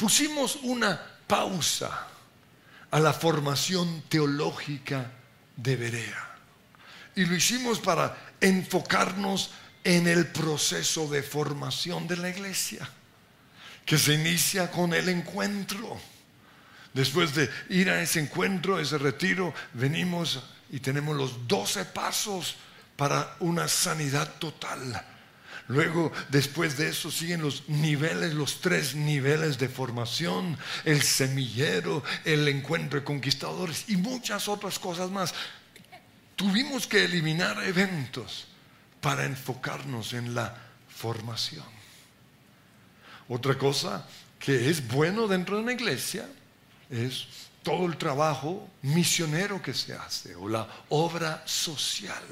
Pusimos 0.00 0.56
una 0.62 0.98
pausa 1.26 2.08
a 2.90 2.98
la 3.00 3.12
formación 3.12 4.04
teológica 4.08 5.12
de 5.54 5.76
Berea. 5.76 6.36
Y 7.16 7.26
lo 7.26 7.36
hicimos 7.36 7.80
para 7.80 8.16
enfocarnos 8.40 9.50
en 9.84 10.08
el 10.08 10.28
proceso 10.28 11.06
de 11.06 11.22
formación 11.22 12.08
de 12.08 12.16
la 12.16 12.30
iglesia 12.30 12.88
que 13.84 13.98
se 13.98 14.14
inicia 14.14 14.70
con 14.70 14.94
el 14.94 15.10
encuentro. 15.10 16.00
Después 16.94 17.34
de 17.34 17.50
ir 17.68 17.90
a 17.90 18.00
ese 18.00 18.20
encuentro, 18.20 18.80
ese 18.80 18.96
retiro, 18.96 19.52
venimos 19.74 20.42
y 20.70 20.80
tenemos 20.80 21.14
los 21.14 21.46
doce 21.46 21.84
pasos 21.84 22.56
para 22.96 23.36
una 23.40 23.68
sanidad 23.68 24.32
total. 24.38 25.04
Luego, 25.70 26.10
después 26.30 26.76
de 26.76 26.88
eso, 26.88 27.12
siguen 27.12 27.42
los 27.42 27.68
niveles, 27.68 28.34
los 28.34 28.60
tres 28.60 28.96
niveles 28.96 29.56
de 29.56 29.68
formación, 29.68 30.58
el 30.84 31.00
semillero, 31.00 32.02
el 32.24 32.48
encuentro 32.48 32.98
de 32.98 33.04
conquistadores 33.04 33.84
y 33.86 33.96
muchas 33.96 34.48
otras 34.48 34.80
cosas 34.80 35.12
más. 35.12 35.32
Tuvimos 36.34 36.88
que 36.88 37.04
eliminar 37.04 37.62
eventos 37.62 38.48
para 39.00 39.24
enfocarnos 39.24 40.12
en 40.12 40.34
la 40.34 40.52
formación. 40.88 41.66
Otra 43.28 43.56
cosa 43.56 44.04
que 44.40 44.70
es 44.70 44.88
bueno 44.88 45.28
dentro 45.28 45.54
de 45.54 45.62
una 45.62 45.72
iglesia 45.72 46.28
es 46.90 47.28
todo 47.62 47.86
el 47.86 47.96
trabajo 47.96 48.68
misionero 48.82 49.62
que 49.62 49.72
se 49.72 49.92
hace 49.92 50.34
o 50.34 50.48
la 50.48 50.66
obra 50.88 51.44
social. 51.46 52.24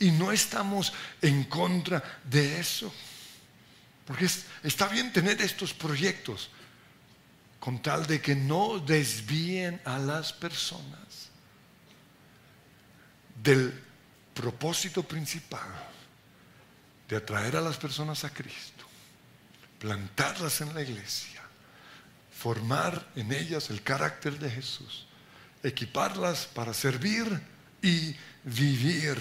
Y 0.00 0.10
no 0.10 0.32
estamos 0.32 0.92
en 1.22 1.44
contra 1.44 2.02
de 2.24 2.58
eso. 2.58 2.92
Porque 4.06 4.28
está 4.64 4.88
bien 4.88 5.12
tener 5.12 5.40
estos 5.40 5.72
proyectos 5.72 6.50
con 7.60 7.80
tal 7.80 8.06
de 8.06 8.20
que 8.20 8.34
no 8.34 8.78
desvíen 8.80 9.80
a 9.84 9.98
las 9.98 10.32
personas 10.32 11.30
del 13.42 13.72
propósito 14.34 15.02
principal 15.02 15.68
de 17.08 17.16
atraer 17.16 17.56
a 17.56 17.60
las 17.60 17.76
personas 17.76 18.24
a 18.24 18.30
Cristo 18.30 18.80
plantarlas 19.80 20.60
en 20.60 20.74
la 20.74 20.82
iglesia, 20.82 21.40
formar 22.30 23.08
en 23.16 23.32
ellas 23.32 23.70
el 23.70 23.82
carácter 23.82 24.38
de 24.38 24.50
Jesús, 24.50 25.06
equiparlas 25.62 26.46
para 26.46 26.74
servir 26.74 27.26
y 27.82 28.14
vivir 28.44 29.18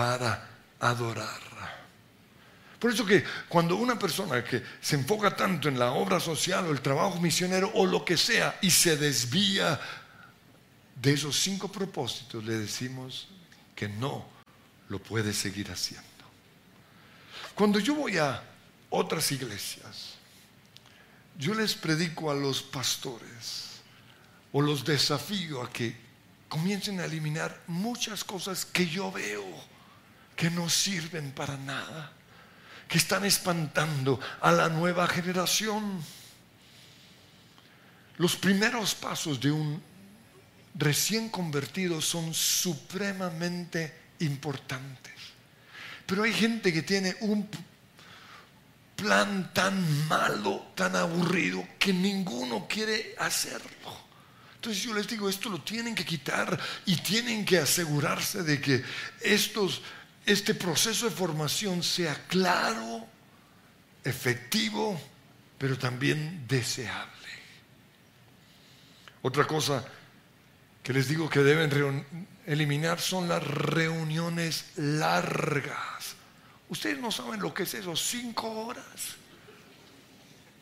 para 0.00 0.48
adorar. 0.80 1.42
Por 2.78 2.90
eso 2.90 3.04
que 3.04 3.22
cuando 3.50 3.76
una 3.76 3.98
persona 3.98 4.42
que 4.42 4.62
se 4.80 4.96
enfoca 4.96 5.36
tanto 5.36 5.68
en 5.68 5.78
la 5.78 5.92
obra 5.92 6.18
social 6.18 6.64
o 6.64 6.72
el 6.72 6.80
trabajo 6.80 7.20
misionero 7.20 7.70
o 7.74 7.84
lo 7.84 8.02
que 8.02 8.16
sea 8.16 8.58
y 8.62 8.70
se 8.70 8.96
desvía 8.96 9.78
de 10.96 11.12
esos 11.12 11.38
cinco 11.38 11.70
propósitos, 11.70 12.42
le 12.42 12.54
decimos 12.54 13.28
que 13.76 13.90
no 13.90 14.24
lo 14.88 14.98
puede 15.00 15.34
seguir 15.34 15.70
haciendo. 15.70 16.08
Cuando 17.54 17.78
yo 17.78 17.94
voy 17.94 18.16
a 18.16 18.42
otras 18.88 19.30
iglesias, 19.32 20.14
yo 21.36 21.52
les 21.52 21.74
predico 21.74 22.30
a 22.30 22.34
los 22.34 22.62
pastores 22.62 23.82
o 24.50 24.62
los 24.62 24.82
desafío 24.82 25.62
a 25.62 25.70
que 25.70 25.94
comiencen 26.48 27.00
a 27.00 27.04
eliminar 27.04 27.60
muchas 27.66 28.24
cosas 28.24 28.64
que 28.64 28.86
yo 28.86 29.12
veo 29.12 29.69
que 30.40 30.48
no 30.48 30.70
sirven 30.70 31.32
para 31.32 31.58
nada, 31.58 32.10
que 32.88 32.96
están 32.96 33.26
espantando 33.26 34.18
a 34.40 34.50
la 34.50 34.70
nueva 34.70 35.06
generación. 35.06 36.02
Los 38.16 38.36
primeros 38.36 38.94
pasos 38.94 39.38
de 39.38 39.52
un 39.52 39.82
recién 40.76 41.28
convertido 41.28 42.00
son 42.00 42.32
supremamente 42.32 43.92
importantes. 44.20 45.12
Pero 46.06 46.22
hay 46.22 46.32
gente 46.32 46.72
que 46.72 46.84
tiene 46.84 47.14
un 47.20 47.46
plan 48.96 49.52
tan 49.52 50.08
malo, 50.08 50.72
tan 50.74 50.96
aburrido, 50.96 51.68
que 51.78 51.92
ninguno 51.92 52.66
quiere 52.66 53.14
hacerlo. 53.18 54.08
Entonces 54.54 54.82
yo 54.82 54.94
les 54.94 55.06
digo, 55.06 55.28
esto 55.28 55.50
lo 55.50 55.60
tienen 55.60 55.94
que 55.94 56.04
quitar 56.04 56.58
y 56.86 56.96
tienen 56.96 57.44
que 57.44 57.58
asegurarse 57.58 58.42
de 58.42 58.58
que 58.58 58.82
estos, 59.20 59.82
este 60.26 60.54
proceso 60.54 61.06
de 61.06 61.10
formación 61.10 61.82
sea 61.82 62.14
claro, 62.28 63.06
efectivo, 64.04 65.00
pero 65.58 65.78
también 65.78 66.46
deseable. 66.46 67.10
Otra 69.22 69.46
cosa 69.46 69.84
que 70.82 70.92
les 70.92 71.08
digo 71.08 71.28
que 71.28 71.40
deben 71.40 72.04
eliminar 72.46 73.00
son 73.00 73.28
las 73.28 73.46
reuniones 73.46 74.72
largas. 74.76 76.16
Ustedes 76.68 76.98
no 76.98 77.10
saben 77.10 77.40
lo 77.40 77.52
que 77.52 77.64
es 77.64 77.74
eso, 77.74 77.94
cinco 77.96 78.50
horas. 78.66 79.16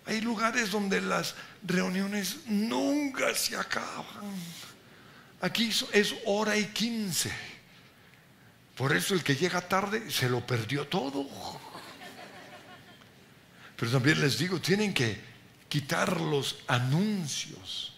Hay 0.06 0.22
lugares 0.22 0.70
donde 0.70 1.00
las 1.00 1.34
reuniones 1.62 2.38
nunca 2.46 3.34
se 3.34 3.56
acaban. 3.56 4.34
Aquí 5.40 5.70
es 5.92 6.14
hora 6.24 6.56
y 6.56 6.64
quince. 6.66 7.30
Por 8.78 8.96
eso 8.96 9.14
el 9.14 9.22
que 9.22 9.36
llega 9.36 9.60
tarde 9.60 10.10
se 10.10 10.30
lo 10.30 10.46
perdió 10.46 10.86
todo. 10.86 11.28
Pero 13.76 13.90
también 13.90 14.20
les 14.20 14.38
digo, 14.38 14.60
tienen 14.60 14.94
que 14.94 15.20
quitar 15.68 16.20
los 16.20 16.60
anuncios. 16.68 17.94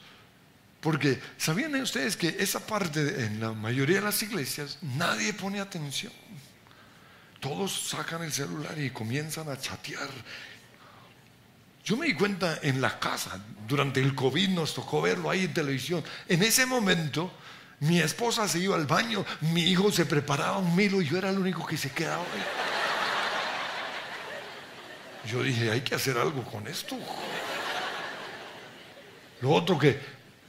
Porque 0.81 1.21
¿sabían 1.37 1.75
ustedes 1.77 2.17
que 2.17 2.37
esa 2.41 2.67
parte 2.67 3.27
en 3.27 3.39
la 3.39 3.53
mayoría 3.53 3.97
de 3.97 4.07
las 4.07 4.23
iglesias 4.23 4.79
nadie 4.81 5.35
pone 5.35 5.61
atención? 5.61 6.13
todos 7.41 7.89
sacan 7.89 8.23
el 8.23 8.33
celular 8.33 8.79
y 8.79 8.91
comienzan 8.91 9.49
a 9.49 9.59
chatear. 9.59 10.09
Yo 11.83 11.97
me 11.97 12.07
di 12.07 12.15
cuenta 12.15 12.59
en 12.63 12.81
la 12.81 13.01
casa, 13.01 13.41
durante 13.67 14.01
el 14.01 14.15
COVID 14.15 14.51
nos 14.51 14.75
tocó 14.75 15.01
verlo 15.01 15.31
ahí 15.31 15.45
en 15.45 15.55
televisión. 15.55 16.05
En 16.29 16.43
ese 16.43 16.67
momento, 16.67 17.33
mi 17.81 18.01
esposa 18.01 18.47
se 18.47 18.59
iba 18.59 18.77
al 18.77 18.87
baño, 18.87 19.25
mi 19.41 19.63
hijo 19.63 19.91
se 19.91 20.07
preparaba 20.07 20.59
un 20.59 20.77
milo 20.77 21.01
y 21.01 21.09
yo 21.09 21.19
era 21.19 21.31
el 21.31 21.39
único 21.39 21.67
que 21.67 21.77
se 21.77 21.91
quedaba 21.91 22.23
ahí. 22.23 22.45
Yo 25.31 25.43
dije, 25.43 25.71
hay 25.71 25.81
que 25.81 25.95
hacer 25.95 26.19
algo 26.19 26.43
con 26.45 26.67
esto. 26.67 26.99
Lo 29.41 29.51
otro 29.51 29.79
que 29.79 29.99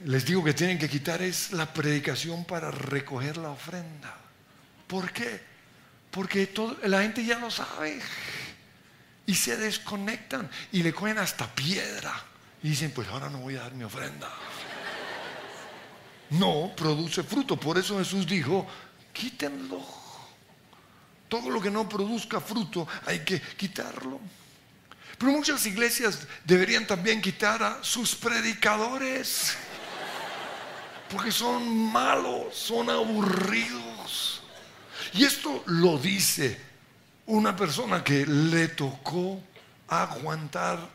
les 0.04 0.24
digo 0.24 0.42
que 0.44 0.52
tienen 0.54 0.78
que 0.78 0.88
quitar 0.88 1.22
es 1.22 1.52
la 1.52 1.72
predicación 1.72 2.44
para 2.44 2.70
recoger 2.70 3.36
la 3.36 3.50
ofrenda. 3.50 4.14
¿Por 4.86 5.10
qué? 5.12 5.40
Porque 6.10 6.52
la 6.84 7.02
gente 7.02 7.24
ya 7.24 7.38
lo 7.38 7.50
sabe. 7.50 8.00
Y 9.24 9.34
se 9.34 9.56
desconectan 9.56 10.50
y 10.72 10.82
le 10.82 10.92
cogen 10.92 11.18
hasta 11.18 11.46
piedra. 11.54 12.12
Y 12.62 12.70
dicen, 12.70 12.90
pues 12.90 13.08
ahora 13.08 13.30
no 13.30 13.38
voy 13.38 13.56
a 13.56 13.62
dar 13.62 13.74
mi 13.74 13.84
ofrenda. 13.84 14.28
No 16.32 16.72
produce 16.76 17.22
fruto. 17.22 17.56
Por 17.58 17.78
eso 17.78 17.98
Jesús 17.98 18.26
dijo, 18.26 18.66
quítenlo. 19.12 19.82
Todo 21.28 21.50
lo 21.50 21.60
que 21.60 21.70
no 21.70 21.88
produzca 21.88 22.40
fruto 22.40 22.86
hay 23.06 23.20
que 23.20 23.40
quitarlo. 23.40 24.20
Pero 25.18 25.32
muchas 25.32 25.64
iglesias 25.66 26.26
deberían 26.44 26.86
también 26.86 27.22
quitar 27.22 27.62
a 27.62 27.84
sus 27.84 28.14
predicadores. 28.14 29.56
Porque 31.10 31.30
son 31.30 31.92
malos, 31.92 32.54
son 32.54 32.90
aburridos. 32.90 34.42
Y 35.12 35.24
esto 35.24 35.62
lo 35.66 35.98
dice 35.98 36.58
una 37.26 37.54
persona 37.54 38.02
que 38.02 38.26
le 38.26 38.68
tocó 38.68 39.40
aguantar 39.88 40.88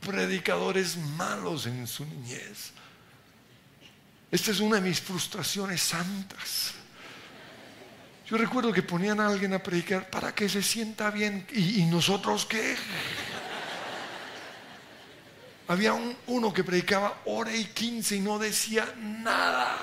predicadores 0.00 0.96
malos 0.96 1.66
en 1.66 1.86
su 1.86 2.04
niñez. 2.04 2.72
Esta 4.30 4.50
es 4.50 4.60
una 4.60 4.76
de 4.76 4.82
mis 4.82 5.00
frustraciones 5.00 5.80
santas. 5.80 6.74
Yo 8.28 8.36
recuerdo 8.36 8.72
que 8.72 8.82
ponían 8.82 9.20
a 9.20 9.28
alguien 9.28 9.54
a 9.54 9.62
predicar 9.62 10.10
para 10.10 10.34
que 10.34 10.48
se 10.50 10.62
sienta 10.62 11.10
bien. 11.10 11.46
¿Y, 11.52 11.82
nosotros 11.86 12.44
qué? 12.44 12.76
Había 15.68 15.94
uno 16.26 16.52
que 16.52 16.62
predicaba 16.62 17.22
hora 17.24 17.54
y 17.54 17.64
quince 17.66 18.16
y 18.16 18.20
no 18.20 18.38
decía 18.38 18.94
nada. 18.98 19.78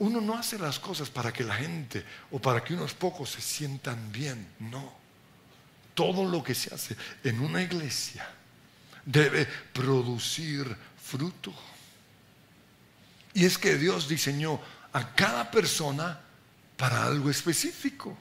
Uno 0.00 0.20
no 0.20 0.36
hace 0.36 0.58
las 0.58 0.78
cosas 0.78 1.08
para 1.08 1.32
que 1.32 1.44
la 1.44 1.54
gente 1.54 2.04
o 2.30 2.38
para 2.38 2.62
que 2.62 2.74
unos 2.74 2.92
pocos 2.92 3.30
se 3.30 3.40
sientan 3.40 4.12
bien. 4.12 4.46
No. 4.58 4.92
Todo 5.94 6.26
lo 6.26 6.42
que 6.42 6.54
se 6.54 6.74
hace 6.74 6.94
en 7.24 7.40
una 7.40 7.62
iglesia 7.62 8.37
debe 9.08 9.46
producir 9.72 10.76
fruto. 11.02 11.52
Y 13.32 13.46
es 13.46 13.56
que 13.56 13.76
Dios 13.76 14.06
diseñó 14.06 14.60
a 14.92 15.14
cada 15.14 15.50
persona 15.50 16.20
para 16.76 17.04
algo 17.04 17.30
específico. 17.30 18.16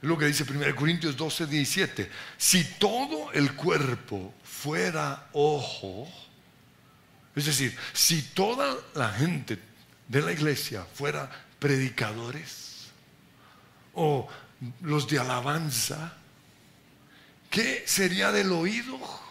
Es 0.00 0.08
lo 0.08 0.16
que 0.16 0.26
dice 0.26 0.44
1 0.48 0.76
Corintios 0.76 1.16
12, 1.16 1.46
17. 1.46 2.10
Si 2.36 2.64
todo 2.78 3.32
el 3.32 3.54
cuerpo 3.54 4.32
fuera 4.44 5.28
ojo, 5.32 6.08
es 7.34 7.46
decir, 7.46 7.76
si 7.92 8.22
toda 8.22 8.76
la 8.94 9.10
gente 9.10 9.58
de 10.06 10.22
la 10.22 10.32
iglesia 10.32 10.86
fuera 10.94 11.28
predicadores 11.58 12.86
o 13.94 14.28
los 14.82 15.08
de 15.08 15.18
alabanza, 15.18 16.12
¿qué 17.50 17.82
sería 17.86 18.30
del 18.30 18.52
oído? 18.52 19.27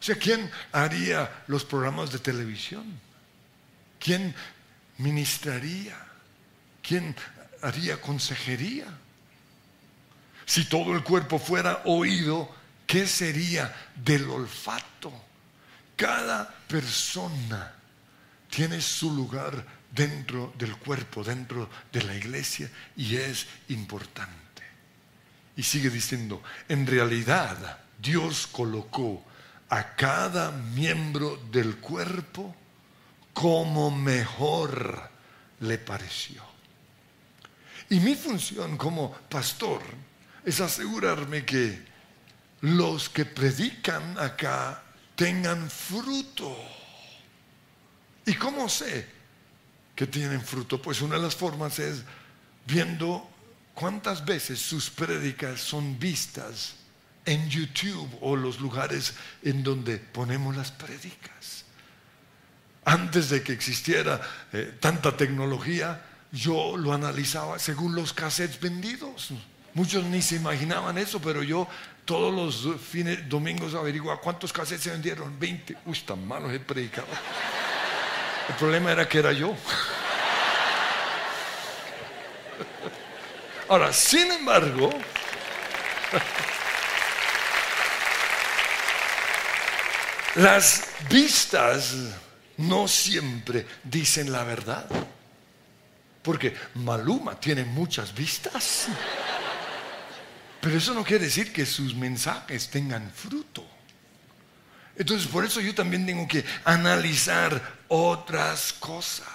O 0.00 0.02
sea, 0.02 0.16
¿quién 0.16 0.50
haría 0.72 1.42
los 1.48 1.64
programas 1.64 2.12
de 2.12 2.18
televisión? 2.18 2.84
¿Quién 3.98 4.34
ministraría? 4.98 5.96
¿Quién 6.82 7.14
haría 7.62 8.00
consejería? 8.00 8.86
Si 10.46 10.64
todo 10.64 10.94
el 10.94 11.02
cuerpo 11.02 11.38
fuera 11.38 11.82
oído, 11.84 12.48
¿qué 12.86 13.06
sería 13.06 13.74
del 13.96 14.30
olfato? 14.30 15.12
Cada 15.96 16.48
persona 16.48 17.74
tiene 18.48 18.80
su 18.80 19.12
lugar 19.12 19.64
dentro 19.90 20.54
del 20.56 20.76
cuerpo, 20.76 21.24
dentro 21.24 21.68
de 21.92 22.02
la 22.02 22.14
iglesia 22.14 22.70
y 22.96 23.16
es 23.16 23.46
importante. 23.68 24.62
Y 25.56 25.64
sigue 25.64 25.90
diciendo, 25.90 26.42
en 26.68 26.86
realidad 26.86 27.80
Dios 28.00 28.46
colocó 28.46 29.24
a 29.68 29.94
cada 29.94 30.50
miembro 30.50 31.36
del 31.50 31.76
cuerpo 31.76 32.54
como 33.32 33.90
mejor 33.90 35.10
le 35.60 35.78
pareció. 35.78 36.42
Y 37.90 38.00
mi 38.00 38.14
función 38.14 38.76
como 38.76 39.12
pastor 39.12 39.82
es 40.44 40.60
asegurarme 40.60 41.44
que 41.44 41.86
los 42.62 43.08
que 43.08 43.24
predican 43.24 44.18
acá 44.18 44.82
tengan 45.14 45.70
fruto. 45.70 46.56
¿Y 48.26 48.34
cómo 48.34 48.68
sé 48.68 49.06
que 49.94 50.06
tienen 50.06 50.42
fruto? 50.42 50.80
Pues 50.80 51.00
una 51.00 51.16
de 51.16 51.22
las 51.22 51.36
formas 51.36 51.78
es 51.78 52.02
viendo 52.66 53.28
cuántas 53.74 54.24
veces 54.24 54.60
sus 54.60 54.90
prédicas 54.90 55.60
son 55.60 55.98
vistas 55.98 56.74
en 57.28 57.48
YouTube 57.48 58.08
o 58.22 58.36
los 58.36 58.58
lugares 58.58 59.14
en 59.42 59.62
donde 59.62 59.98
ponemos 59.98 60.56
las 60.56 60.72
prédicas. 60.72 61.64
Antes 62.84 63.28
de 63.28 63.42
que 63.42 63.52
existiera 63.52 64.20
eh, 64.52 64.74
tanta 64.80 65.14
tecnología, 65.14 66.02
yo 66.32 66.76
lo 66.78 66.94
analizaba 66.94 67.58
según 67.58 67.94
los 67.94 68.14
cassettes 68.14 68.58
vendidos. 68.58 69.28
Muchos 69.74 70.04
ni 70.04 70.22
se 70.22 70.36
imaginaban 70.36 70.96
eso, 70.96 71.20
pero 71.20 71.42
yo 71.42 71.68
todos 72.06 72.34
los 72.34 72.66
domingos 73.28 73.74
averiguaba 73.74 74.20
cuántos 74.20 74.52
cassettes 74.52 74.84
se 74.84 74.90
vendieron. 74.90 75.38
20. 75.38 75.76
Uy, 75.84 75.98
tan 76.00 76.26
malo 76.26 76.50
he 76.50 76.58
predicado. 76.58 77.08
El 78.48 78.54
problema 78.54 78.92
era 78.92 79.06
que 79.06 79.18
era 79.18 79.32
yo. 79.32 79.54
Ahora, 83.68 83.92
sin 83.92 84.32
embargo, 84.32 84.90
Las 90.38 90.84
vistas 91.10 91.96
no 92.58 92.86
siempre 92.86 93.66
dicen 93.82 94.30
la 94.30 94.44
verdad. 94.44 94.86
Porque 96.22 96.54
Maluma 96.74 97.40
tiene 97.40 97.64
muchas 97.64 98.14
vistas. 98.14 98.86
Pero 100.60 100.76
eso 100.76 100.94
no 100.94 101.02
quiere 101.02 101.24
decir 101.24 101.52
que 101.52 101.66
sus 101.66 101.92
mensajes 101.92 102.68
tengan 102.70 103.10
fruto. 103.10 103.66
Entonces 104.96 105.26
por 105.26 105.44
eso 105.44 105.60
yo 105.60 105.74
también 105.74 106.06
tengo 106.06 106.28
que 106.28 106.44
analizar 106.64 107.60
otras 107.88 108.72
cosas. 108.74 109.26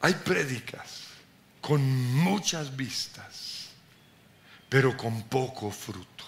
Hay 0.00 0.14
prédicas 0.14 1.00
con 1.60 1.82
muchas 2.14 2.76
vistas 2.76 3.53
pero 4.74 4.96
con 4.96 5.22
poco 5.28 5.70
fruto. 5.70 6.24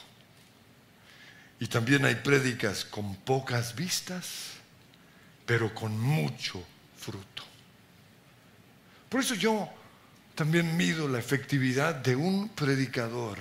Y 1.59 1.67
también 1.67 2.05
hay 2.05 2.15
prédicas 2.15 2.85
con 2.85 3.17
pocas 3.17 3.75
vistas, 3.75 4.53
pero 5.45 5.75
con 5.75 5.99
mucho 5.99 6.63
fruto. 6.97 7.43
Por 9.09 9.19
eso 9.19 9.35
yo 9.35 9.69
también 10.37 10.77
mido 10.77 11.09
la 11.09 11.19
efectividad 11.19 11.97
de 11.97 12.15
un 12.15 12.51
predicador 12.51 13.37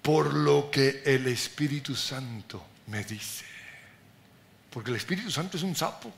por 0.00 0.32
lo 0.32 0.70
que 0.70 1.02
el 1.04 1.26
Espíritu 1.26 1.94
Santo 1.94 2.64
me 2.86 3.04
dice. 3.04 3.44
Porque 4.70 4.88
el 4.88 4.96
Espíritu 4.96 5.30
Santo 5.30 5.58
es 5.58 5.62
un 5.62 5.76
sapo. 5.76 6.10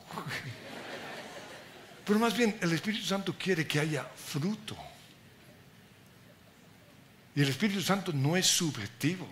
Pero 2.05 2.19
más 2.19 2.37
bien 2.37 2.57
el 2.61 2.71
Espíritu 2.71 3.03
Santo 3.03 3.35
quiere 3.37 3.67
que 3.67 3.81
haya 3.81 4.05
fruto. 4.05 4.77
Y 7.35 7.41
el 7.41 7.49
Espíritu 7.49 7.81
Santo 7.81 8.13
no 8.13 8.37
es 8.37 8.47
subjetivo. 8.47 9.27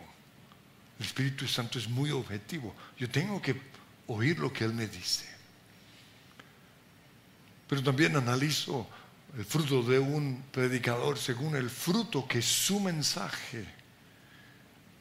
El 1.00 1.06
Espíritu 1.06 1.48
Santo 1.48 1.80
es 1.80 1.88
muy 1.88 2.12
objetivo. 2.12 2.76
Yo 2.98 3.10
tengo 3.10 3.42
que 3.42 3.56
oír 4.08 4.39
lo 4.39 4.52
que 4.52 4.66
Él 4.66 4.74
me 4.74 4.88
dice. 4.88 5.26
Pero 7.68 7.82
también 7.82 8.16
analizo 8.16 8.88
el 9.38 9.46
fruto 9.46 9.82
de 9.84 9.98
un 10.00 10.44
predicador 10.52 11.18
según 11.18 11.56
el 11.56 11.70
fruto 11.70 12.28
que 12.28 12.42
su 12.42 12.80
mensaje 12.80 13.66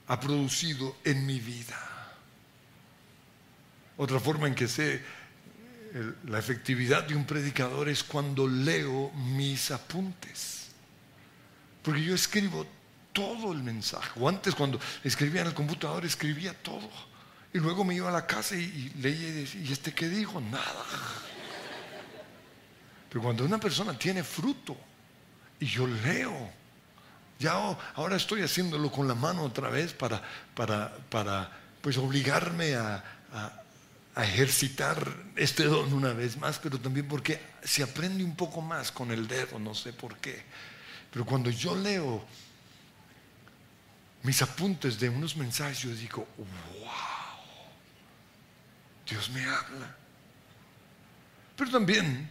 ha 0.06 0.20
producido 0.20 0.96
en 1.04 1.26
mi 1.26 1.40
vida. 1.40 1.78
Otra 3.96 4.20
forma 4.20 4.46
en 4.46 4.54
que 4.54 4.68
sé 4.68 5.02
la 6.24 6.38
efectividad 6.38 7.04
de 7.04 7.14
un 7.14 7.26
predicador 7.26 7.88
es 7.88 8.02
cuando 8.02 8.48
leo 8.48 9.10
mis 9.10 9.70
apuntes. 9.70 10.68
Porque 11.82 12.02
yo 12.02 12.14
escribo 12.14 12.66
todo 13.12 13.52
el 13.52 13.62
mensaje. 13.62 14.10
O 14.20 14.28
antes 14.28 14.54
cuando 14.54 14.80
escribía 15.04 15.42
en 15.42 15.48
el 15.48 15.54
computador, 15.54 16.04
escribía 16.04 16.54
todo. 16.54 16.88
Y 17.54 17.58
luego 17.58 17.84
me 17.84 17.94
iba 17.94 18.08
a 18.08 18.12
la 18.12 18.26
casa 18.26 18.56
y, 18.56 18.92
leía 19.00 19.28
y 19.28 19.32
decía, 19.32 19.60
¿y 19.60 19.72
este 19.72 19.94
qué 19.94 20.08
dijo? 20.08 20.40
Nada. 20.40 20.84
Pero 23.08 23.22
cuando 23.22 23.44
una 23.44 23.58
persona 23.58 23.98
tiene 23.98 24.24
fruto 24.24 24.76
y 25.60 25.66
yo 25.66 25.86
leo, 25.86 26.50
ya 27.38 27.52
ahora 27.94 28.16
estoy 28.16 28.42
haciéndolo 28.42 28.90
con 28.90 29.06
la 29.06 29.14
mano 29.14 29.42
otra 29.42 29.68
vez 29.68 29.92
para, 29.92 30.22
para, 30.54 30.96
para 31.10 31.50
pues 31.82 31.98
obligarme 31.98 32.74
a, 32.74 33.04
a 34.14 34.24
ejercitar 34.24 35.06
este 35.36 35.64
don 35.64 35.92
una 35.92 36.12
vez 36.12 36.36
más, 36.36 36.58
pero 36.58 36.78
también 36.78 37.08
porque 37.08 37.40
se 37.62 37.82
aprende 37.82 38.22
un 38.22 38.36
poco 38.36 38.60
más 38.60 38.92
con 38.92 39.10
el 39.10 39.26
dedo, 39.26 39.58
no 39.58 39.74
sé 39.74 39.92
por 39.92 40.16
qué. 40.18 40.42
Pero 41.10 41.24
cuando 41.24 41.50
yo 41.50 41.74
leo 41.74 42.24
mis 44.22 44.40
apuntes 44.42 44.98
de 44.98 45.08
unos 45.08 45.36
mensajes, 45.36 45.80
yo 45.80 45.94
digo, 45.94 46.26
wow, 46.36 46.88
Dios 49.08 49.30
me 49.30 49.44
habla. 49.44 49.96
Pero 51.56 51.70
también 51.70 52.30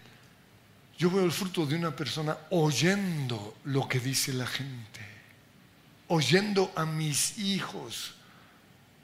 yo 0.98 1.10
veo 1.10 1.26
el 1.26 1.32
fruto 1.32 1.66
de 1.66 1.76
una 1.76 1.96
persona 1.96 2.38
oyendo 2.52 3.58
lo 3.66 3.88
que 3.88 4.00
dice 4.00 4.34
la 4.34 4.48
gente, 4.48 5.02
oyendo 6.08 6.72
a 6.76 6.86
mis 6.86 7.38
hijos 7.40 8.14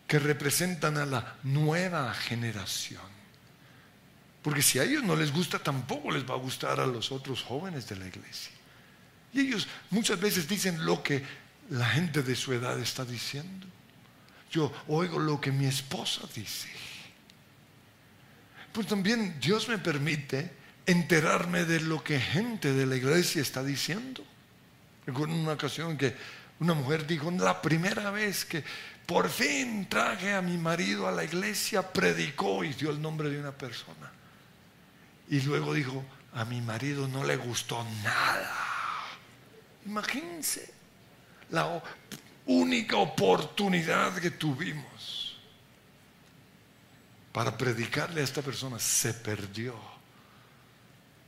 que 0.07 0.19
representan 0.19 0.97
a 0.97 1.05
la 1.05 1.35
nueva 1.43 2.13
generación. 2.13 3.17
Porque 4.41 4.61
si 4.61 4.79
a 4.79 4.83
ellos 4.83 5.03
no 5.03 5.15
les 5.15 5.33
gusta, 5.33 5.59
tampoco 5.59 6.09
les 6.11 6.23
va 6.23 6.35
a 6.35 6.37
gustar 6.37 6.79
a 6.79 6.87
los 6.87 7.11
otros 7.11 7.43
jóvenes 7.43 7.89
de 7.89 7.97
la 7.97 8.07
iglesia. 8.07 8.53
Y 9.33 9.41
ellos 9.41 9.67
muchas 9.89 10.19
veces 10.19 10.47
dicen 10.47 10.85
lo 10.85 11.03
que 11.03 11.21
la 11.69 11.87
gente 11.87 12.23
de 12.23 12.35
su 12.35 12.53
edad 12.53 12.79
está 12.79 13.05
diciendo. 13.05 13.67
Yo 14.51 14.71
oigo 14.87 15.19
lo 15.19 15.41
que 15.41 15.51
mi 15.51 15.65
esposa 15.65 16.21
dice. 16.33 16.69
Pues 18.71 18.87
también 18.87 19.39
Dios 19.39 19.67
me 19.67 19.77
permite 19.77 20.51
enterarme 20.85 21.65
de 21.65 21.81
lo 21.81 22.03
que 22.03 22.19
gente 22.19 22.73
de 22.73 22.85
la 22.85 22.95
iglesia 22.95 23.41
está 23.41 23.63
diciendo. 23.63 24.23
Recuerdo 25.05 25.35
una 25.35 25.53
ocasión 25.53 25.97
que 25.97 26.15
una 26.59 26.73
mujer 26.73 27.05
dijo, 27.05 27.29
la 27.31 27.61
primera 27.61 28.09
vez 28.11 28.45
que 28.45 28.63
por 29.05 29.29
fin 29.29 29.87
traje 29.89 30.33
a 30.33 30.41
mi 30.41 30.57
marido 30.57 31.07
a 31.07 31.11
la 31.11 31.23
iglesia, 31.23 31.91
predicó 31.93 32.63
y 32.63 32.73
dio 32.73 32.89
el 32.89 33.01
nombre 33.01 33.29
de 33.29 33.39
una 33.39 33.51
persona. 33.51 34.11
Y 35.29 35.41
luego 35.41 35.73
dijo, 35.73 36.03
a 36.33 36.45
mi 36.45 36.61
marido 36.61 37.07
no 37.07 37.23
le 37.23 37.35
gustó 37.35 37.85
nada. 38.03 38.53
Imagínense 39.85 40.76
la 41.51 41.81
única 42.45 42.97
oportunidad 42.97 44.15
que 44.15 44.31
tuvimos 44.31 45.37
para 47.31 47.55
predicarle 47.57 48.21
a 48.21 48.23
esta 48.23 48.41
persona 48.41 48.79
se 48.79 49.13
perdió 49.13 49.75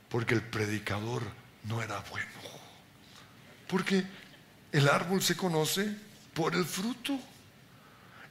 porque 0.08 0.34
el 0.34 0.42
predicador 0.42 1.22
no 1.64 1.80
era 1.80 2.00
bueno. 2.10 2.26
Porque 3.68 4.04
el 4.72 4.88
árbol 4.88 5.22
se 5.22 5.36
conoce 5.36 5.94
por 6.34 6.54
el 6.54 6.64
fruto. 6.64 7.18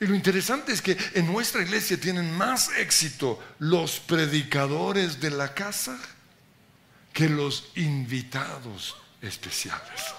Y 0.01 0.05
lo 0.05 0.13
interesante 0.13 0.73
es 0.73 0.81
que 0.81 0.97
en 1.13 1.25
nuestra 1.25 1.61
iglesia 1.61 1.99
tienen 1.99 2.35
más 2.35 2.69
éxito 2.77 3.41
los 3.59 3.99
predicadores 3.99 5.19
de 5.19 5.31
la 5.31 5.53
casa 5.53 5.97
que 7.13 7.29
los 7.29 7.71
invitados 7.75 8.97
especiales. 9.21 10.18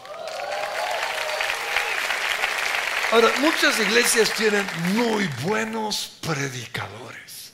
Ahora, 3.13 3.29
muchas 3.41 3.81
iglesias 3.81 4.33
tienen 4.35 4.65
muy 4.95 5.29
buenos 5.43 6.19
predicadores. 6.21 7.53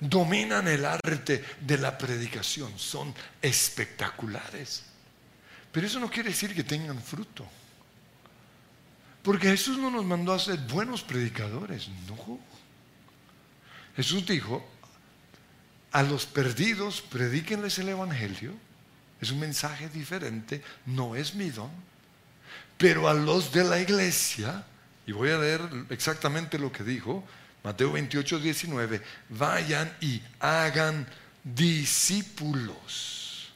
Dominan 0.00 0.66
el 0.66 0.86
arte 0.86 1.44
de 1.60 1.76
la 1.76 1.98
predicación. 1.98 2.78
Son 2.78 3.14
espectaculares. 3.42 4.82
Pero 5.70 5.86
eso 5.86 6.00
no 6.00 6.08
quiere 6.08 6.30
decir 6.30 6.54
que 6.54 6.64
tengan 6.64 7.02
fruto. 7.02 7.46
Porque 9.22 9.48
Jesús 9.48 9.76
no 9.76 9.90
nos 9.90 10.06
mandó 10.06 10.32
a 10.32 10.38
ser 10.38 10.58
buenos 10.60 11.02
predicadores, 11.02 11.88
no. 12.08 12.38
Jesús 13.96 14.26
dijo, 14.26 14.66
a 15.92 16.02
los 16.02 16.24
perdidos 16.24 17.02
predíquenles 17.02 17.78
el 17.78 17.90
Evangelio. 17.90 18.52
Es 19.20 19.30
un 19.30 19.40
mensaje 19.40 19.88
diferente, 19.90 20.62
no 20.86 21.14
es 21.14 21.34
mi 21.34 21.50
don. 21.50 21.70
Pero 22.78 23.06
a 23.08 23.14
los 23.14 23.52
de 23.52 23.64
la 23.64 23.80
iglesia, 23.80 24.64
y 25.06 25.12
voy 25.12 25.30
a 25.30 25.38
leer 25.38 25.60
exactamente 25.90 26.58
lo 26.58 26.72
que 26.72 26.84
dijo, 26.84 27.24
Mateo 27.62 27.92
28, 27.92 28.40
19, 28.40 29.02
vayan 29.30 29.94
y 30.00 30.22
hagan 30.40 31.06
discípulos 31.42 33.52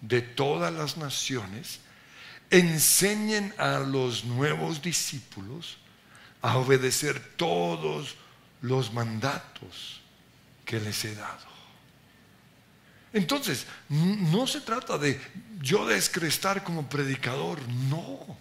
de 0.00 0.22
todas 0.22 0.72
las 0.72 0.96
naciones 0.96 1.80
enseñen 2.50 3.52
a 3.58 3.78
los 3.78 4.24
nuevos 4.24 4.82
discípulos 4.82 5.78
a 6.42 6.58
obedecer 6.58 7.20
todos 7.36 8.16
los 8.60 8.92
mandatos 8.92 10.00
que 10.64 10.80
les 10.80 11.04
he 11.04 11.14
dado. 11.14 11.56
Entonces, 13.12 13.66
no 13.88 14.46
se 14.46 14.60
trata 14.60 14.98
de 14.98 15.20
yo 15.60 15.86
descrestar 15.86 16.62
como 16.62 16.88
predicador, 16.88 17.58
no. 17.88 18.36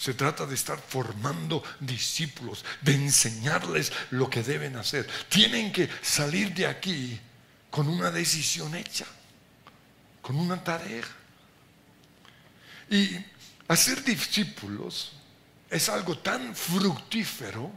Se 0.00 0.14
trata 0.14 0.46
de 0.46 0.54
estar 0.54 0.80
formando 0.80 1.62
discípulos, 1.78 2.64
de 2.80 2.94
enseñarles 2.94 3.92
lo 4.08 4.30
que 4.30 4.42
deben 4.42 4.76
hacer. 4.76 5.06
Tienen 5.28 5.70
que 5.70 5.90
salir 6.00 6.54
de 6.54 6.66
aquí 6.66 7.20
con 7.68 7.86
una 7.86 8.10
decisión 8.10 8.74
hecha, 8.74 9.04
con 10.22 10.36
una 10.36 10.64
tarea. 10.64 11.04
Y 12.88 13.10
hacer 13.68 14.02
discípulos 14.02 15.12
es 15.68 15.90
algo 15.90 16.16
tan 16.16 16.56
fructífero 16.56 17.70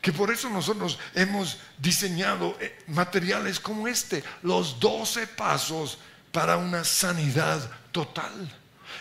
que 0.00 0.12
por 0.12 0.30
eso 0.30 0.48
nosotros 0.48 0.96
hemos 1.12 1.58
diseñado 1.76 2.56
eh, 2.60 2.84
materiales 2.86 3.58
como 3.58 3.88
este, 3.88 4.22
los 4.42 4.78
12 4.78 5.26
pasos 5.26 5.98
para 6.30 6.56
una 6.56 6.84
sanidad 6.84 7.68
total. 7.90 8.48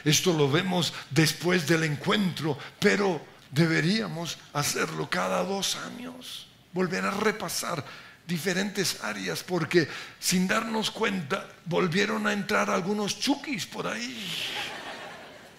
Esto 0.04 0.34
lo 0.34 0.50
vemos 0.50 0.94
después 1.10 1.68
del 1.68 1.84
encuentro, 1.84 2.58
pero 2.80 3.22
deberíamos 3.52 4.38
hacerlo 4.54 5.10
cada 5.10 5.44
dos 5.44 5.76
años, 5.76 6.48
volver 6.74 7.06
a 7.06 7.12
repasar 7.12 7.84
diferentes 8.28 9.04
áreas, 9.04 9.42
porque 9.44 9.88
sin 10.20 10.48
darnos 10.48 10.92
cuenta 10.92 11.48
volvieron 11.66 12.28
a 12.28 12.34
entrar 12.34 12.70
algunos 12.70 13.20
chukis 13.20 13.66
por 13.66 13.88
ahí 13.88 14.28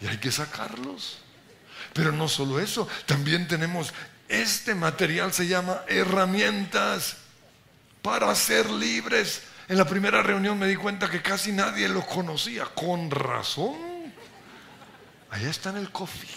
y 0.00 0.06
hay 0.06 0.18
que 0.18 0.30
sacarlos. 0.30 1.18
Pero 1.92 2.12
no 2.12 2.28
solo 2.28 2.60
eso, 2.60 2.86
también 3.06 3.48
tenemos 3.48 3.92
este 4.28 4.74
material, 4.74 5.32
se 5.32 5.46
llama 5.46 5.82
herramientas 5.88 7.16
para 8.02 8.32
ser 8.34 8.70
libres. 8.70 9.42
En 9.68 9.78
la 9.78 9.86
primera 9.86 10.22
reunión 10.22 10.58
me 10.58 10.66
di 10.66 10.76
cuenta 10.76 11.10
que 11.10 11.22
casi 11.22 11.52
nadie 11.52 11.88
lo 11.88 12.06
conocía, 12.06 12.66
con 12.66 13.10
razón. 13.10 13.87
Allá 15.30 15.50
está 15.50 15.70
en 15.70 15.76
el 15.78 15.90
coffee. 15.90 16.28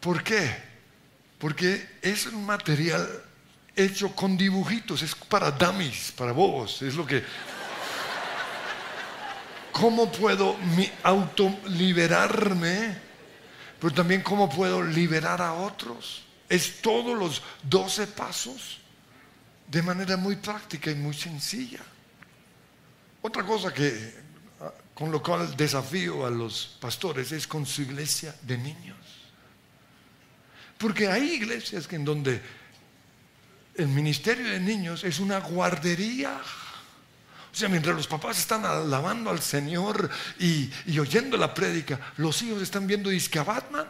¿Por 0.00 0.22
qué? 0.22 0.54
Porque 1.38 1.98
es 2.02 2.26
un 2.26 2.46
material 2.46 3.08
hecho 3.74 4.14
con 4.14 4.36
dibujitos, 4.36 5.02
es 5.02 5.14
para 5.14 5.50
dummies, 5.50 6.12
para 6.16 6.32
bobos, 6.32 6.82
es 6.82 6.94
lo 6.94 7.06
que 7.06 7.22
cómo 9.72 10.10
puedo 10.10 10.56
autoliberarme, 11.04 12.96
pero 13.80 13.94
también 13.94 14.22
cómo 14.22 14.48
puedo 14.48 14.82
liberar 14.82 15.40
a 15.40 15.54
otros. 15.54 16.24
Es 16.48 16.80
todos 16.80 17.16
los 17.16 17.42
doce 17.62 18.06
pasos 18.06 18.78
de 19.68 19.82
manera 19.82 20.16
muy 20.16 20.36
práctica 20.36 20.90
y 20.90 20.96
muy 20.96 21.14
sencilla. 21.14 21.80
Otra 23.22 23.44
cosa 23.44 23.72
que 23.72 24.27
con 24.98 25.12
lo 25.12 25.22
cual 25.22 25.56
desafío 25.56 26.26
a 26.26 26.30
los 26.30 26.76
pastores 26.80 27.30
es 27.30 27.46
con 27.46 27.64
su 27.64 27.82
iglesia 27.82 28.34
de 28.42 28.58
niños. 28.58 28.96
Porque 30.76 31.06
hay 31.06 31.34
iglesias 31.34 31.86
en 31.92 32.04
donde 32.04 32.42
el 33.76 33.86
ministerio 33.86 34.50
de 34.50 34.58
niños 34.58 35.04
es 35.04 35.20
una 35.20 35.38
guardería 35.38 36.40
o 37.50 37.56
sea, 37.56 37.68
mientras 37.68 37.96
los 37.96 38.06
papás 38.06 38.38
están 38.38 38.64
alabando 38.64 39.30
al 39.30 39.40
Señor 39.40 40.10
y, 40.38 40.70
oyendo 40.98 41.36
la 41.36 41.54
prédica, 41.54 41.98
los 42.16 42.42
hijos 42.42 42.60
están 42.62 42.86
viendo 42.86 43.10
disque 43.10 43.38
a 43.38 43.44
Batman. 43.44 43.86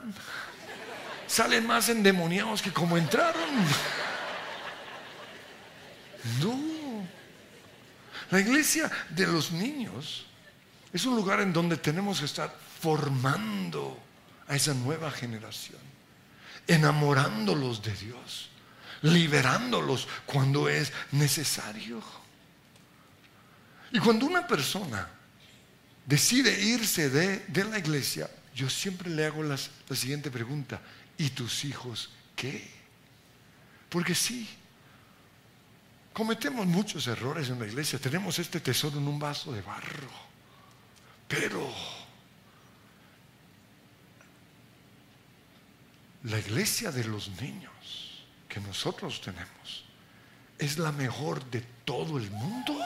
Salen 1.27 1.67
más 1.67 1.89
endemoniados 1.89 2.63
que 2.63 2.73
como 2.73 2.97
entraron. 2.97 3.51
No. 6.41 7.07
La 8.31 8.41
iglesia 8.41 8.91
de 9.11 9.27
los 9.27 9.51
niños 9.53 10.28
es 10.93 11.05
un 11.05 11.17
lugar 11.17 11.41
en 11.41 11.53
donde 11.53 11.77
tenemos 11.77 12.21
que 12.21 12.27
estar 12.27 12.55
formando 12.81 13.99
a 14.47 14.57
esa 14.57 14.75
nueva 14.75 15.11
generación, 15.11 15.81
enamorándolos 16.67 17.83
de 17.83 17.95
Dios, 17.95 18.49
liberándolos 19.03 20.09
cuando 20.25 20.69
es 20.69 20.93
necesario. 21.13 22.03
Y 23.93 23.99
cuando 23.99 24.27
una 24.27 24.47
persona 24.47 25.09
decide 26.07 26.59
irse 26.63 27.11
de, 27.11 27.65
la 27.65 27.79
iglesia, 27.79 28.31
yo 28.55 28.71
siempre 28.71 29.11
le 29.11 29.27
hago 29.27 29.43
la 29.43 29.59
siguiente 29.95 30.31
pregunta, 30.31 30.81
¿y 31.19 31.31
tus 31.31 31.65
hijos 31.65 32.11
qué? 32.35 32.71
Porque 33.89 34.15
sí, 34.15 34.49
cometemos 36.13 36.67
muchos 36.67 37.07
errores 37.07 37.49
en 37.49 37.59
la 37.59 37.67
iglesia, 37.67 37.99
tenemos 37.99 38.39
este 38.39 38.61
tesoro 38.61 38.99
en 38.99 39.09
un 39.09 39.19
vaso 39.19 39.53
de 39.53 39.63
barro, 39.63 40.28
pero 41.29 41.71
la 46.25 46.39
iglesia 46.39 46.91
de 46.91 47.05
los 47.05 47.29
niños 47.41 48.25
que 48.49 48.61
nosotros 48.61 49.21
tenemos 49.21 49.85
es 50.59 50.79
la 50.79 50.91
mejor 50.91 51.45
de 51.51 51.61
todo 51.85 52.19
el 52.19 52.31
mundo. 52.31 52.77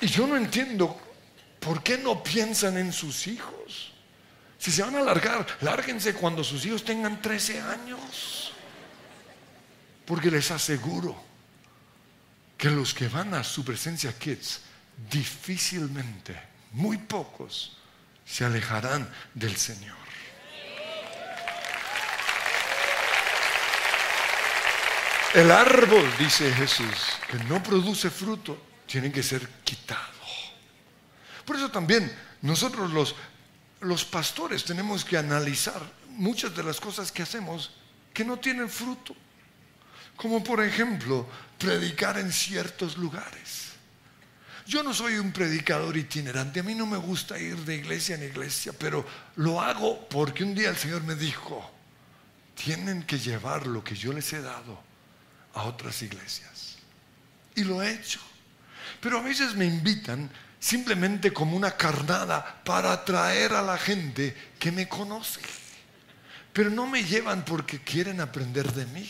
Y 0.00 0.06
yo 0.06 0.26
no 0.26 0.36
entiendo 0.36 1.00
por 1.60 1.82
qué 1.82 1.98
no 1.98 2.22
piensan 2.22 2.76
en 2.78 2.92
sus 2.92 3.26
hijos. 3.26 3.92
Si 4.58 4.70
se 4.70 4.82
van 4.82 4.96
a 4.96 5.02
largar, 5.02 5.46
lárguense 5.60 6.14
cuando 6.14 6.44
sus 6.44 6.66
hijos 6.66 6.84
tengan 6.84 7.22
13 7.22 7.60
años. 7.60 8.52
Porque 10.04 10.30
les 10.30 10.50
aseguro 10.50 11.27
que 12.58 12.70
los 12.70 12.92
que 12.92 13.08
van 13.08 13.32
a 13.34 13.44
su 13.44 13.64
presencia 13.64 14.12
Kids 14.18 14.60
difícilmente, 15.10 16.36
muy 16.72 16.98
pocos, 16.98 17.78
se 18.26 18.44
alejarán 18.44 19.08
del 19.32 19.56
Señor. 19.56 19.96
El 25.34 25.50
árbol, 25.50 26.10
dice 26.18 26.52
Jesús, 26.52 27.18
que 27.30 27.38
no 27.44 27.62
produce 27.62 28.10
fruto, 28.10 28.60
tiene 28.86 29.12
que 29.12 29.22
ser 29.22 29.46
quitado. 29.62 30.18
Por 31.44 31.56
eso 31.56 31.70
también 31.70 32.10
nosotros 32.42 32.90
los, 32.90 33.14
los 33.80 34.04
pastores 34.04 34.64
tenemos 34.64 35.04
que 35.04 35.16
analizar 35.16 35.80
muchas 36.08 36.56
de 36.56 36.62
las 36.62 36.80
cosas 36.80 37.12
que 37.12 37.22
hacemos 37.22 37.70
que 38.12 38.24
no 38.24 38.38
tienen 38.38 38.68
fruto. 38.68 39.14
Como 40.18 40.44
por 40.44 40.62
ejemplo, 40.62 41.26
predicar 41.56 42.18
en 42.18 42.30
ciertos 42.30 42.98
lugares. 42.98 43.68
Yo 44.66 44.82
no 44.82 44.92
soy 44.92 45.14
un 45.14 45.32
predicador 45.32 45.96
itinerante, 45.96 46.60
a 46.60 46.62
mí 46.62 46.74
no 46.74 46.84
me 46.84 46.98
gusta 46.98 47.38
ir 47.38 47.56
de 47.64 47.76
iglesia 47.76 48.16
en 48.16 48.24
iglesia, 48.24 48.74
pero 48.78 49.06
lo 49.36 49.62
hago 49.62 50.06
porque 50.10 50.44
un 50.44 50.54
día 50.54 50.68
el 50.68 50.76
Señor 50.76 51.04
me 51.04 51.14
dijo, 51.14 51.72
tienen 52.54 53.04
que 53.04 53.18
llevar 53.18 53.66
lo 53.66 53.82
que 53.82 53.94
yo 53.94 54.12
les 54.12 54.30
he 54.34 54.42
dado 54.42 54.78
a 55.54 55.62
otras 55.62 56.02
iglesias. 56.02 56.76
Y 57.54 57.64
lo 57.64 57.82
he 57.82 57.94
hecho. 57.94 58.20
Pero 59.00 59.18
a 59.18 59.22
veces 59.22 59.54
me 59.54 59.64
invitan 59.64 60.30
simplemente 60.60 61.32
como 61.32 61.56
una 61.56 61.76
carnada 61.76 62.60
para 62.64 62.92
atraer 62.92 63.52
a 63.52 63.62
la 63.62 63.78
gente 63.78 64.36
que 64.58 64.72
me 64.72 64.88
conoce. 64.88 65.40
Pero 66.52 66.70
no 66.70 66.86
me 66.86 67.04
llevan 67.04 67.44
porque 67.44 67.80
quieren 67.80 68.20
aprender 68.20 68.72
de 68.72 68.84
mí. 68.86 69.08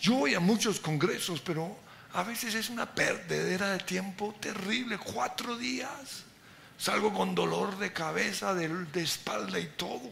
Yo 0.00 0.14
voy 0.14 0.34
a 0.34 0.40
muchos 0.40 0.78
congresos, 0.78 1.40
pero 1.40 1.76
a 2.12 2.22
veces 2.22 2.54
es 2.54 2.70
una 2.70 2.86
perdedera 2.86 3.72
de 3.72 3.78
tiempo 3.78 4.34
terrible, 4.40 4.98
cuatro 4.98 5.56
días. 5.56 6.24
Salgo 6.78 7.12
con 7.12 7.34
dolor 7.34 7.76
de 7.78 7.92
cabeza, 7.92 8.54
de, 8.54 9.02
espalda 9.02 9.58
y 9.58 9.66
todo. 9.76 10.10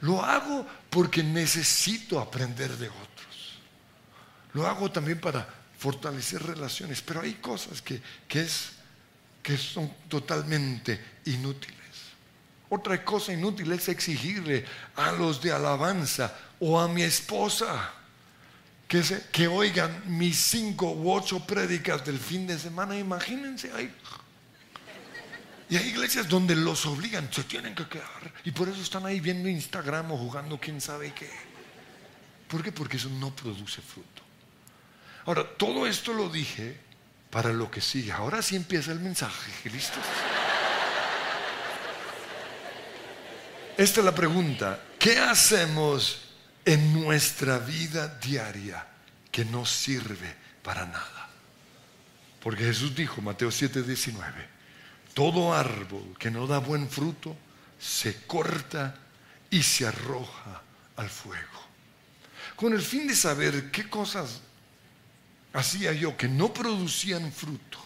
Lo 0.00 0.24
hago 0.24 0.66
porque 0.88 1.22
necesito 1.22 2.20
aprender 2.20 2.76
de 2.76 2.88
otros. 2.88 3.58
Lo 4.52 4.66
hago 4.66 4.90
también 4.90 5.20
para 5.20 5.46
fortalecer 5.78 6.42
relaciones, 6.42 7.02
pero 7.02 7.20
hay 7.20 7.34
cosas 7.34 7.82
que, 7.82 8.00
que 8.28 8.42
es 8.42 8.70
que 9.42 9.56
son 9.56 9.92
totalmente 10.08 11.18
inútiles. 11.24 11.76
Otra 12.68 13.04
cosa 13.04 13.32
inútil 13.32 13.72
es 13.72 13.88
exigirle 13.88 14.64
a 14.94 15.10
los 15.12 15.40
de 15.42 15.52
alabanza 15.52 16.32
o 16.60 16.78
a 16.78 16.86
mi 16.86 17.02
esposa 17.02 17.94
que, 18.90 19.04
que 19.30 19.46
oigan 19.46 20.02
mis 20.06 20.36
cinco 20.36 20.90
u 20.90 21.12
ocho 21.12 21.46
prédicas 21.46 22.04
del 22.04 22.18
fin 22.18 22.44
de 22.44 22.58
semana. 22.58 22.98
Imagínense, 22.98 23.70
hay, 23.72 23.94
y 25.68 25.76
hay 25.76 25.90
iglesias 25.90 26.28
donde 26.28 26.56
los 26.56 26.84
obligan, 26.86 27.32
se 27.32 27.44
tienen 27.44 27.76
que 27.76 27.86
quedar. 27.86 28.34
Y 28.44 28.50
por 28.50 28.68
eso 28.68 28.82
están 28.82 29.06
ahí 29.06 29.20
viendo 29.20 29.48
Instagram 29.48 30.10
o 30.10 30.18
jugando 30.18 30.58
quién 30.58 30.80
sabe 30.80 31.14
qué. 31.14 31.30
¿Por 32.48 32.64
qué? 32.64 32.72
Porque 32.72 32.96
eso 32.96 33.08
no 33.10 33.30
produce 33.30 33.80
fruto. 33.80 34.22
Ahora, 35.24 35.46
todo 35.56 35.86
esto 35.86 36.12
lo 36.12 36.28
dije 36.28 36.76
para 37.30 37.52
lo 37.52 37.70
que 37.70 37.80
sigue. 37.80 38.10
Ahora 38.10 38.42
sí 38.42 38.56
empieza 38.56 38.90
el 38.90 38.98
mensaje. 38.98 39.70
¿Listos? 39.70 40.02
Esta 43.76 44.00
es 44.00 44.04
la 44.04 44.14
pregunta. 44.16 44.80
¿Qué 44.98 45.16
hacemos 45.16 46.29
en 46.72 46.92
nuestra 46.92 47.58
vida 47.58 48.06
diaria 48.20 48.86
que 49.30 49.44
no 49.44 49.66
sirve 49.66 50.34
para 50.62 50.86
nada? 50.86 51.28
Porque 52.42 52.64
Jesús 52.64 52.94
dijo, 52.94 53.20
Mateo 53.20 53.50
7, 53.50 53.82
19, 53.82 54.48
todo 55.14 55.54
árbol 55.54 56.16
que 56.18 56.30
no 56.30 56.46
da 56.46 56.58
buen 56.58 56.88
fruto 56.88 57.36
se 57.78 58.22
corta 58.26 58.94
y 59.50 59.62
se 59.62 59.86
arroja 59.86 60.62
al 60.96 61.10
fuego. 61.10 61.60
Con 62.56 62.72
el 62.72 62.82
fin 62.82 63.06
de 63.06 63.16
saber 63.16 63.70
qué 63.70 63.88
cosas 63.88 64.40
hacía 65.52 65.92
yo 65.92 66.16
que 66.16 66.28
no 66.28 66.52
producían 66.52 67.32
fruto. 67.32 67.78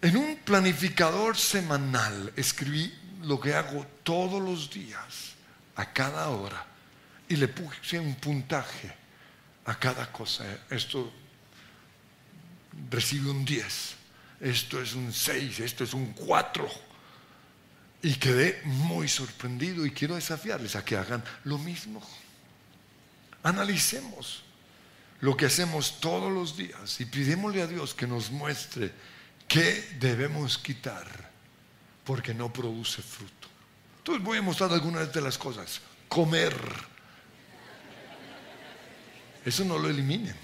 En 0.00 0.16
un 0.16 0.36
planificador 0.36 1.36
semanal 1.36 2.32
escribí 2.36 2.92
lo 3.22 3.40
que 3.40 3.54
hago 3.54 3.86
todos 4.02 4.40
los 4.40 4.70
días, 4.70 5.35
a 5.76 5.92
cada 5.92 6.28
hora, 6.30 6.64
y 7.28 7.36
le 7.36 7.48
puse 7.48 7.98
un 7.98 8.14
puntaje 8.16 8.92
a 9.64 9.78
cada 9.78 10.10
cosa. 10.10 10.44
Esto 10.70 11.12
recibe 12.90 13.30
un 13.30 13.44
10, 13.44 13.94
esto 14.40 14.80
es 14.80 14.94
un 14.94 15.12
6, 15.12 15.60
esto 15.60 15.84
es 15.84 15.92
un 15.92 16.12
4. 16.12 16.68
Y 18.02 18.14
quedé 18.14 18.60
muy 18.64 19.08
sorprendido 19.08 19.84
y 19.84 19.90
quiero 19.90 20.14
desafiarles 20.14 20.76
a 20.76 20.84
que 20.84 20.96
hagan 20.96 21.24
lo 21.44 21.58
mismo. 21.58 22.00
Analicemos 23.42 24.42
lo 25.20 25.36
que 25.36 25.46
hacemos 25.46 26.00
todos 26.00 26.30
los 26.32 26.56
días 26.56 27.00
y 27.00 27.06
pidémosle 27.06 27.62
a 27.62 27.66
Dios 27.66 27.94
que 27.94 28.06
nos 28.06 28.30
muestre 28.30 28.92
qué 29.48 29.96
debemos 29.98 30.58
quitar 30.58 31.06
porque 32.04 32.34
no 32.34 32.52
produce 32.52 33.02
fruto. 33.02 33.48
Entonces 34.06 34.24
voy 34.24 34.38
a 34.38 34.42
mostrar 34.42 34.72
algunas 34.72 35.12
de 35.12 35.20
las 35.20 35.36
cosas. 35.36 35.80
Comer. 36.08 36.54
Eso 39.44 39.64
no 39.64 39.76
lo 39.80 39.90
eliminen. 39.90 40.36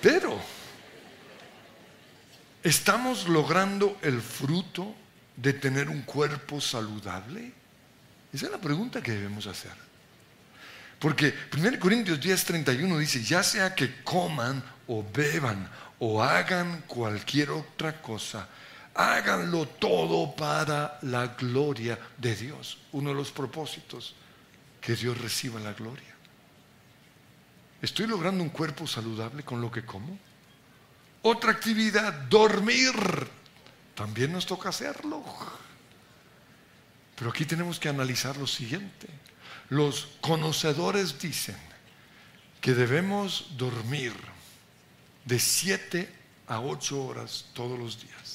Pero 0.00 0.40
¿estamos 2.64 3.28
logrando 3.28 3.96
el 4.02 4.20
fruto 4.20 4.92
de 5.36 5.52
tener 5.52 5.88
un 5.88 6.02
cuerpo 6.02 6.60
saludable? 6.60 7.52
Esa 8.32 8.46
es 8.46 8.50
la 8.50 8.60
pregunta 8.60 9.00
que 9.00 9.12
debemos 9.12 9.46
hacer. 9.46 9.74
Porque 10.98 11.32
1 11.56 11.78
Corintios 11.78 12.20
10, 12.20 12.44
31 12.44 12.98
dice, 12.98 13.22
ya 13.22 13.44
sea 13.44 13.72
que 13.76 14.02
coman 14.02 14.60
o 14.88 15.06
beban 15.14 15.70
o 16.00 16.24
hagan 16.24 16.82
cualquier 16.88 17.50
otra 17.50 18.02
cosa, 18.02 18.48
háganlo 18.94 19.66
todo 19.66 20.34
para 20.34 20.98
la 21.02 21.28
gloria 21.28 21.98
de 22.18 22.36
Dios. 22.36 22.78
Uno 22.92 23.10
de 23.10 23.16
los 23.16 23.30
propósitos, 23.30 24.14
que 24.80 24.96
Dios 24.96 25.18
reciba 25.18 25.60
la 25.60 25.72
gloria. 25.72 26.14
¿Estoy 27.82 28.06
logrando 28.06 28.42
un 28.42 28.50
cuerpo 28.50 28.86
saludable 28.86 29.42
con 29.42 29.60
lo 29.60 29.70
que 29.70 29.84
como? 29.84 30.18
Otra 31.22 31.52
actividad, 31.52 32.12
dormir. 32.12 32.92
También 33.94 34.32
nos 34.32 34.46
toca 34.46 34.70
hacerlo. 34.70 35.22
Pero 37.16 37.30
aquí 37.30 37.44
tenemos 37.44 37.78
que 37.78 37.88
analizar 37.88 38.36
lo 38.36 38.46
siguiente. 38.46 39.06
Los 39.68 40.08
conocedores 40.20 41.18
dicen 41.18 41.56
que 42.60 42.74
debemos 42.74 43.56
dormir 43.56 44.14
de 45.24 45.38
7 45.38 46.12
a 46.48 46.60
8 46.60 47.04
horas 47.04 47.46
todos 47.52 47.78
los 47.78 48.00
días. 48.00 48.29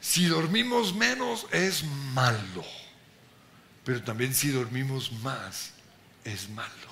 Si 0.00 0.26
dormimos 0.26 0.94
menos 0.94 1.46
es 1.52 1.84
malo, 1.84 2.64
pero 3.84 4.02
también 4.02 4.34
si 4.34 4.50
dormimos 4.50 5.12
más 5.12 5.72
es 6.24 6.48
malo. 6.48 6.90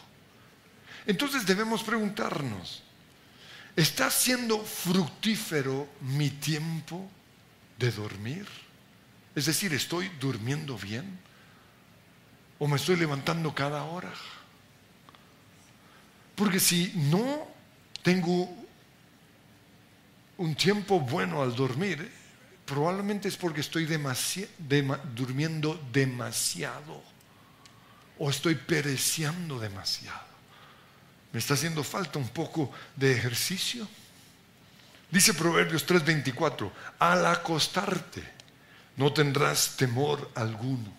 Entonces 1.07 1.47
debemos 1.47 1.83
preguntarnos, 1.83 2.83
¿está 3.75 4.11
siendo 4.11 4.63
fructífero 4.63 5.89
mi 6.03 6.29
tiempo 6.29 7.09
de 7.79 7.91
dormir? 7.93 8.47
Es 9.35 9.47
decir, 9.47 9.73
¿estoy 9.73 10.11
durmiendo 10.21 10.77
bien? 10.77 11.19
¿O 12.59 12.67
me 12.67 12.77
estoy 12.77 12.97
levantando 12.97 13.55
cada 13.55 13.85
hora? 13.85 14.13
Porque 16.35 16.61
si 16.61 16.93
no 16.95 17.49
tengo 18.03 18.55
un 20.37 20.55
tiempo 20.55 21.01
bueno 21.01 21.43
al 21.43 21.57
dormir, 21.57 22.18
probablemente 22.69 23.29
es 23.29 23.37
porque 23.37 23.61
estoy 23.63 23.87
durmiendo 25.15 25.81
demasiado 25.93 27.03
o 28.19 28.31
estoy 28.31 28.55
pereciendo 28.55 29.59
demasiado. 29.59 30.29
Me 31.33 31.39
está 31.39 31.55
haciendo 31.55 31.83
falta 31.83 32.19
un 32.19 32.29
poco 32.29 32.71
de 32.95 33.13
ejercicio. 33.13 33.89
Dice 35.11 35.35
Proverbios 35.35 35.87
3:24, 35.87 36.71
al 36.99 37.27
acostarte 37.27 38.23
no 38.97 39.13
tendrás 39.13 39.77
temor 39.77 40.31
alguno 40.35 40.99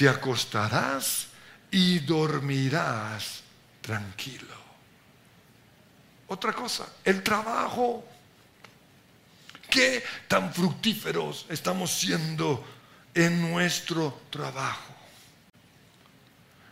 te 0.00 0.08
acostarás 0.08 1.26
y 1.70 1.98
dormirás 1.98 3.42
tranquilo. 3.82 4.56
Otra 6.28 6.54
cosa, 6.54 6.86
el 7.04 7.22
trabajo. 7.22 8.06
¿Qué 9.70 10.04
tan 10.28 10.52
fructíferos 10.52 11.46
estamos 11.48 11.92
siendo 11.92 12.64
en 13.14 13.40
nuestro 13.40 14.22
trabajo? 14.30 14.94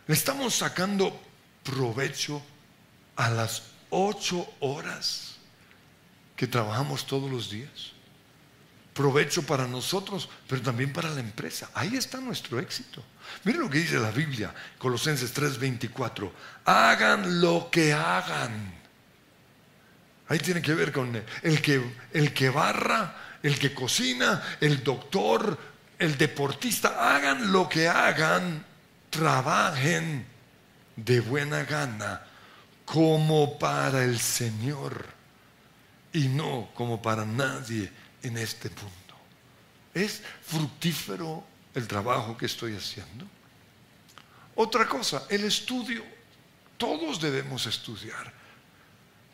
¿Le 0.07 0.13
estamos 0.13 0.55
sacando 0.55 1.19
provecho 1.63 2.41
a 3.15 3.29
las 3.29 3.63
ocho 3.89 4.47
horas 4.59 5.35
que 6.35 6.47
trabajamos 6.47 7.05
todos 7.05 7.29
los 7.29 7.49
días. 7.49 7.91
Provecho 8.93 9.43
para 9.43 9.67
nosotros, 9.67 10.29
pero 10.47 10.61
también 10.61 10.91
para 10.93 11.09
la 11.09 11.19
empresa. 11.19 11.69
Ahí 11.73 11.95
está 11.95 12.19
nuestro 12.19 12.59
éxito. 12.59 13.03
Miren 13.43 13.61
lo 13.61 13.69
que 13.69 13.79
dice 13.79 13.99
la 13.99 14.11
Biblia, 14.11 14.53
Colosenses 14.77 15.33
3:24. 15.33 16.31
Hagan 16.65 17.41
lo 17.41 17.69
que 17.69 17.93
hagan. 17.93 18.78
Ahí 20.29 20.37
tiene 20.39 20.61
que 20.61 20.75
ver 20.75 20.91
con 20.91 21.21
el 21.41 21.61
que, 21.61 21.81
el 22.13 22.33
que 22.33 22.49
barra, 22.49 23.39
el 23.41 23.57
que 23.57 23.73
cocina, 23.73 24.57
el 24.61 24.83
doctor, 24.83 25.57
el 25.97 26.17
deportista. 26.17 27.15
Hagan 27.15 27.51
lo 27.51 27.67
que 27.67 27.87
hagan, 27.87 28.63
trabajen 29.09 30.25
de 30.95 31.19
buena 31.19 31.63
gana 31.63 32.21
como 32.85 33.57
para 33.57 34.03
el 34.03 34.19
Señor 34.19 35.05
y 36.13 36.27
no 36.27 36.69
como 36.75 37.01
para 37.01 37.25
nadie 37.25 37.91
en 38.21 38.37
este 38.37 38.69
punto. 38.69 39.15
¿Es 39.93 40.21
fructífero 40.43 41.43
el 41.73 41.87
trabajo 41.87 42.37
que 42.37 42.45
estoy 42.45 42.75
haciendo? 42.75 43.25
Otra 44.55 44.87
cosa, 44.87 45.25
el 45.29 45.43
estudio. 45.45 46.03
Todos 46.77 47.19
debemos 47.19 47.65
estudiar. 47.65 48.38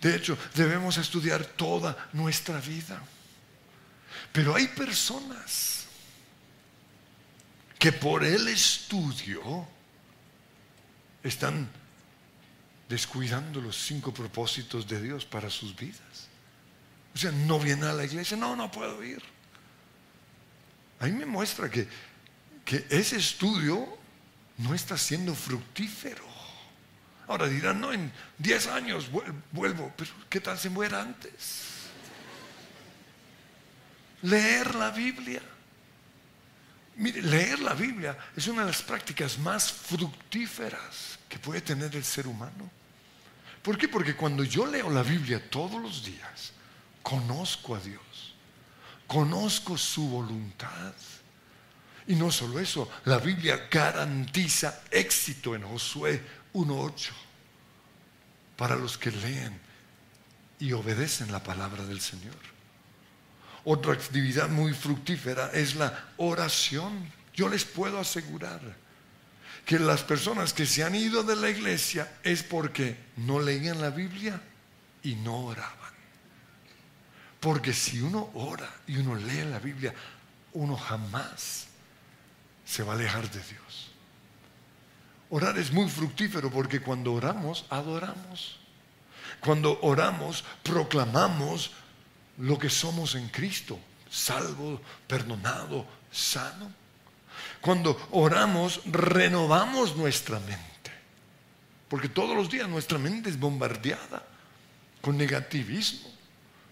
De 0.06 0.16
hecho, 0.16 0.38
debemos 0.54 1.00
estudiar 1.00 1.44
toda 1.44 1.98
nuestra 2.14 2.62
vida. 2.62 3.02
Pero 4.32 4.54
hay 4.54 4.68
personas 4.68 5.86
que 7.80 7.92
por 7.92 8.24
el 8.24 8.48
estudio 8.48 9.68
están 11.24 11.68
descuidando 12.88 13.60
los 13.60 13.78
cinco 13.78 14.14
propósitos 14.14 14.88
de 14.88 15.02
Dios 15.02 15.26
para 15.26 15.50
sus 15.50 15.76
vidas. 15.76 16.28
O 17.16 17.18
sea, 17.18 17.32
no 17.32 17.58
viene 17.58 17.88
a 17.88 17.94
la 17.94 18.06
iglesia, 18.06 18.38
no, 18.38 18.56
no 18.56 18.70
puedo 18.72 19.04
ir. 19.04 19.24
Ahí 21.00 21.14
me 21.14 21.26
muestra 21.26 21.68
que, 21.68 21.88
que 22.64 22.86
ese 22.92 23.18
estudio 23.18 23.98
no 24.60 24.76
está 24.76 25.00
siendo 25.00 25.34
fructífero. 25.34 26.35
Ahora 27.28 27.48
dirán, 27.48 27.82
no, 27.82 27.92
en 27.92 28.12
10 28.38 28.68
años 28.68 29.10
vuelvo, 29.52 29.92
pero 29.96 30.12
¿qué 30.30 30.40
tal 30.40 30.58
se 30.58 30.70
muera 30.70 31.02
antes? 31.02 31.64
Leer 34.22 34.76
la 34.76 34.92
Biblia. 34.92 35.42
Mire, 36.98 37.22
leer 37.22 37.60
la 37.60 37.74
Biblia 37.74 38.18
es 38.36 38.48
una 38.48 38.62
de 38.62 38.68
las 38.68 38.82
prácticas 38.82 39.38
más 39.38 39.72
fructíferas 39.72 41.20
que 41.28 41.40
puede 41.40 41.62
tener 41.62 41.96
el 41.96 42.04
ser 42.04 42.28
humano. 42.28 42.70
¿Por 43.62 43.78
qué? 43.78 43.88
Porque 43.88 44.16
cuando 44.16 44.44
yo 44.44 44.66
leo 44.66 44.90
la 44.90 45.02
Biblia 45.02 45.50
todos 45.50 45.82
los 45.82 46.06
días, 46.06 46.54
conozco 47.02 47.76
a 47.76 47.80
Dios, 47.80 48.36
conozco 49.08 49.78
su 49.78 50.08
voluntad. 50.08 50.94
Y 52.08 52.16
no 52.16 52.32
solo 52.32 52.60
eso, 52.60 52.90
la 53.06 53.18
Biblia 53.18 53.68
garantiza 53.70 54.84
éxito 54.92 55.56
en 55.56 55.64
Josué 55.64 56.22
1.8 56.56 57.10
para 58.56 58.78
los 58.78 58.98
que 58.98 59.12
leen 59.12 59.60
y 60.58 60.72
obedecen 60.72 61.32
la 61.32 61.44
palabra 61.44 61.86
del 61.86 62.00
Señor. 62.00 62.36
Otra 63.66 63.94
actividad 63.94 64.48
muy 64.48 64.74
fructífera 64.74 65.52
es 65.54 65.76
la 65.76 66.12
oración. 66.18 67.12
Yo 67.34 67.50
les 67.50 67.66
puedo 67.66 68.00
asegurar 68.00 68.62
que 69.66 69.80
las 69.80 70.04
personas 70.04 70.54
que 70.54 70.66
se 70.66 70.84
han 70.84 70.96
ido 70.96 71.24
de 71.24 71.36
la 71.36 71.50
iglesia 71.50 72.20
es 72.24 72.44
porque 72.44 72.96
no 73.18 73.42
leían 73.42 73.82
la 73.82 73.90
Biblia 73.90 74.40
y 75.04 75.16
no 75.16 75.48
oraban. 75.48 75.94
Porque 77.40 77.74
si 77.74 78.00
uno 78.00 78.30
ora 78.36 78.72
y 78.88 78.98
uno 78.98 79.16
lee 79.16 79.44
la 79.44 79.60
Biblia, 79.60 79.94
uno 80.54 80.78
jamás 80.78 81.68
se 82.64 82.84
va 82.84 82.94
a 82.94 82.96
alejar 82.96 83.30
de 83.30 83.40
Dios. 83.40 83.92
Orar 85.30 85.58
es 85.58 85.72
muy 85.72 85.90
fructífero 85.90 86.52
porque 86.52 86.82
cuando 86.82 87.14
oramos, 87.14 87.66
adoramos. 87.70 88.60
Cuando 89.40 89.80
oramos, 89.82 90.44
proclamamos 90.64 91.72
lo 92.38 92.58
que 92.60 92.70
somos 92.70 93.16
en 93.16 93.28
Cristo, 93.30 93.80
salvo, 94.10 94.82
perdonado, 95.08 95.86
sano. 96.12 96.72
Cuando 97.62 98.08
oramos, 98.12 98.82
renovamos 98.86 99.96
nuestra 99.96 100.40
mente. 100.40 100.92
Porque 101.90 102.10
todos 102.10 102.36
los 102.36 102.50
días 102.50 102.68
nuestra 102.68 102.98
mente 102.98 103.30
es 103.30 103.40
bombardeada 103.40 104.24
con 105.02 105.18
negativismo, 105.18 106.10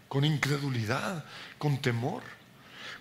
con 0.08 0.26
incredulidad, 0.26 1.26
con 1.58 1.78
temor. 1.78 2.24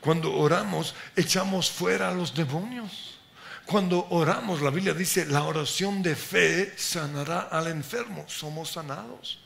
Cuando 0.01 0.35
oramos, 0.35 0.95
echamos 1.17 1.71
fuera 1.71 2.09
a 2.09 2.15
los 2.15 2.35
demonios. 2.35 3.19
Cuando 3.67 4.07
oramos, 4.11 4.61
la 4.61 4.71
Biblia 4.71 4.93
dice, 4.93 5.25
la 5.27 5.45
oración 5.45 6.03
de 6.03 6.17
fe 6.17 6.75
sanará 6.77 7.43
al 7.43 7.69
enfermo. 7.69 8.25
Somos 8.29 8.73
sanados. 8.73 9.39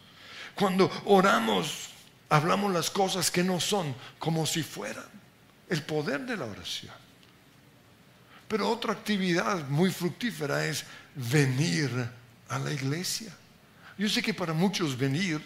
Cuando 0.54 0.90
oramos, 1.04 1.90
hablamos 2.28 2.72
las 2.72 2.90
cosas 2.90 3.30
que 3.30 3.44
no 3.44 3.60
son 3.60 3.94
como 4.18 4.46
si 4.46 4.62
fueran. 4.62 5.04
El 5.68 5.82
poder 5.82 6.20
de 6.20 6.36
la 6.36 6.46
oración. 6.46 6.94
Pero 8.48 8.70
otra 8.70 8.92
actividad 8.92 9.68
muy 9.68 9.90
fructífera 9.90 10.64
es 10.64 10.84
venir 11.14 11.90
a 12.48 12.58
la 12.58 12.72
iglesia. 12.72 13.34
Yo 13.98 14.08
sé 14.08 14.22
que 14.22 14.34
para 14.34 14.52
muchos 14.52 14.96
venir 14.96 15.40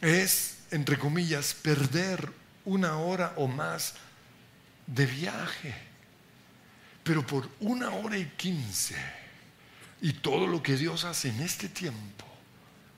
es, 0.00 0.58
entre 0.70 0.98
comillas, 0.98 1.54
perder 1.54 2.32
una 2.64 2.96
hora 2.98 3.34
o 3.36 3.46
más 3.46 3.94
de 4.86 5.06
viaje. 5.06 5.91
Pero 7.02 7.26
por 7.26 7.48
una 7.60 7.90
hora 7.90 8.16
y 8.16 8.26
quince 8.36 8.96
y 10.00 10.12
todo 10.14 10.46
lo 10.46 10.62
que 10.62 10.76
Dios 10.76 11.04
hace 11.04 11.28
en 11.28 11.40
este 11.40 11.68
tiempo 11.68 12.26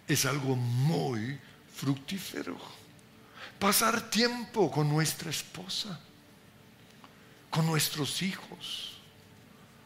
es 0.06 0.26
algo 0.26 0.56
muy 0.56 1.38
fructífero 1.74 2.58
pasar 3.58 4.10
tiempo 4.10 4.70
con 4.70 4.88
nuestra 4.88 5.30
esposa, 5.30 5.98
con 7.50 7.66
nuestros 7.66 8.20
hijos, 8.22 8.98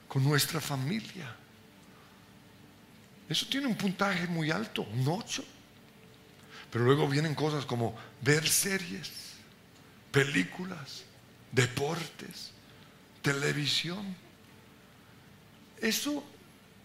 con 0.08 0.24
nuestra 0.24 0.60
familia. 0.60 1.32
Eso 3.28 3.46
tiene 3.46 3.66
un 3.66 3.76
puntaje 3.76 4.26
muy 4.26 4.50
alto, 4.50 4.82
un 4.82 5.06
8. 5.06 5.44
Pero 6.70 6.84
luego 6.84 7.08
vienen 7.08 7.34
cosas 7.34 7.64
como 7.64 7.94
ver 8.20 8.48
series, 8.48 9.10
películas, 10.10 11.04
deportes, 11.52 12.50
televisión. 13.32 14.16
Eso 15.80 16.24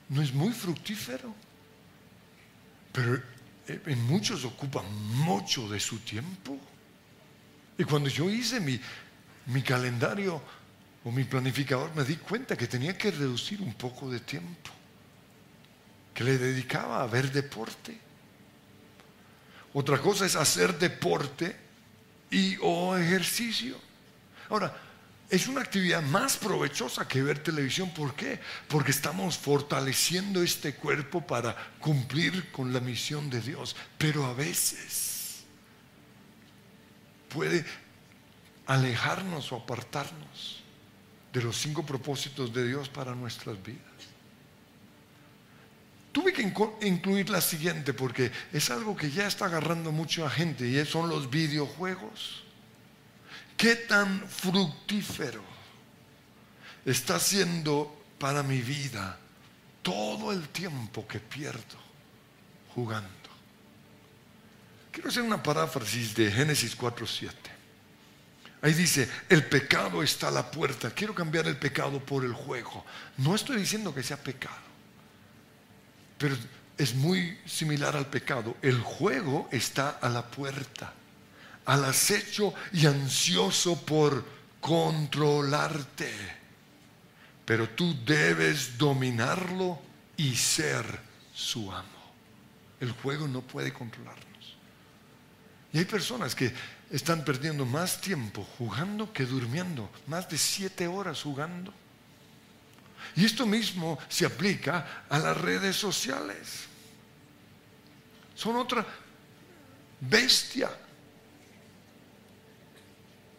no 0.10 0.22
es 0.22 0.34
muy 0.34 0.52
fructífero, 0.52 1.34
pero 2.92 3.22
en 3.68 4.04
muchos 4.04 4.44
ocupa 4.44 4.84
mucho 4.84 5.70
de 5.70 5.80
su 5.80 6.00
tiempo. 6.00 6.60
Y 7.78 7.86
cuando 7.86 8.10
yo 8.10 8.30
hice 8.30 8.60
mi, 8.60 8.80
mi 9.48 9.62
calendario 9.62 10.42
o 11.06 11.12
mi 11.12 11.24
planificador, 11.24 11.96
me 11.96 12.04
di 12.04 12.18
cuenta 12.18 12.58
que 12.58 12.68
tenía 12.68 12.98
que 12.98 13.12
reducir 13.12 13.62
un 13.62 13.74
poco 13.74 14.12
de 14.12 14.20
tiempo 14.20 14.70
que 16.14 16.24
le 16.24 16.38
dedicaba 16.38 17.02
a 17.02 17.08
ver 17.08 17.32
deporte. 17.32 17.98
Otra 19.74 19.98
cosa 19.98 20.26
es 20.26 20.36
hacer 20.36 20.78
deporte 20.78 21.56
y 22.30 22.58
o 22.62 22.96
ejercicio. 22.96 23.78
Ahora, 24.50 24.76
es 25.30 25.48
una 25.48 25.62
actividad 25.62 26.02
más 26.04 26.38
provechosa 26.38 27.08
que 27.08 27.24
ver 27.24 27.40
televisión. 27.40 27.90
¿Por 27.92 28.16
qué? 28.16 28.40
Porque 28.68 28.92
estamos 28.92 29.38
fortaleciendo 29.38 30.44
este 30.44 30.76
cuerpo 30.76 31.26
para 31.26 31.56
cumplir 31.80 32.52
con 32.52 32.72
la 32.72 32.80
misión 32.80 33.30
de 33.30 33.42
Dios. 33.42 33.76
Pero 33.98 34.26
a 34.26 34.34
veces 34.34 35.44
puede 37.30 37.66
alejarnos 38.68 39.52
o 39.52 39.58
apartarnos 39.58 40.64
de 41.34 41.42
los 41.42 41.58
cinco 41.58 41.86
propósitos 41.86 42.54
de 42.54 42.68
Dios 42.68 42.90
para 42.90 43.16
nuestras 43.16 43.62
vidas. 43.64 43.82
Tuve 46.12 46.32
que 46.32 46.44
incluir 46.86 47.32
la 47.32 47.42
siguiente 47.42 47.92
porque 47.92 48.32
es 48.52 48.70
algo 48.70 48.96
que 48.96 49.10
ya 49.10 49.26
está 49.26 49.46
agarrando 49.46 49.92
mucho 49.92 50.28
a 50.28 50.30
gente 50.30 50.68
y 50.68 50.86
son 50.86 51.10
los 51.10 51.32
videojuegos. 51.32 52.43
¿Qué 53.58 53.76
tan 53.76 54.28
fructífero 54.28 55.44
está 56.86 57.20
siendo 57.20 58.04
para 58.20 58.44
mi 58.44 58.62
vida 58.62 59.18
todo 59.82 60.32
el 60.32 60.50
tiempo 60.50 61.08
que 61.08 61.20
pierdo 61.20 61.78
jugando? 62.74 63.10
Quiero 64.92 65.10
hacer 65.10 65.24
una 65.24 65.42
paráfrasis 65.42 66.14
de 66.14 66.32
Génesis 66.32 66.78
4.7. 66.78 67.32
Ahí 68.62 68.74
dice, 68.74 69.10
el 69.28 69.44
pecado 69.46 70.04
está 70.04 70.30
a 70.30 70.32
la 70.32 70.50
puerta. 70.50 70.92
Quiero 70.92 71.14
cambiar 71.14 71.48
el 71.48 71.58
pecado 71.58 72.00
por 72.00 72.24
el 72.24 72.34
juego. 72.34 72.86
No 73.18 73.36
estoy 73.36 73.58
diciendo 73.58 73.94
que 73.94 74.04
sea 74.04 74.16
pecado. 74.16 74.56
Pero 76.18 76.38
es 76.78 76.96
muy 76.96 77.38
similar 77.46 77.98
al 77.98 78.08
pecado. 78.08 78.56
El 78.62 78.80
juego 78.80 79.50
está 79.52 79.90
a 79.90 80.08
la 80.10 80.26
puerta, 80.30 80.94
al 81.66 81.86
acecho 81.86 82.54
y 82.72 82.86
ansioso 82.86 83.80
por 83.86 84.26
controlarte. 84.60 86.12
Pero 87.46 87.70
tú 87.70 87.96
debes 88.06 88.78
dominarlo 88.78 89.80
y 90.18 90.36
ser 90.36 90.86
su 91.34 91.72
amo. 91.72 92.14
El 92.80 92.92
juego 92.92 93.28
no 93.28 93.42
puede 93.42 93.74
controlarnos. 93.74 94.24
Y 95.72 95.80
hay 95.80 95.86
personas 95.86 96.36
que 96.36 96.54
están 96.92 97.26
perdiendo 97.26 97.66
más 97.66 98.00
tiempo 98.00 98.48
jugando 98.58 99.12
que 99.12 99.26
durmiendo, 99.26 99.90
más 100.08 100.30
de 100.30 100.38
siete 100.38 100.88
horas 100.88 101.24
jugando. 101.24 101.74
Y 103.16 103.26
esto 103.26 103.46
mismo 103.46 103.98
se 104.08 104.26
aplica 104.26 105.06
a 105.10 105.20
las 105.20 105.36
redes 105.36 105.76
sociales. 105.76 106.66
Son 108.36 108.56
otra 108.56 108.86
bestia 110.00 110.70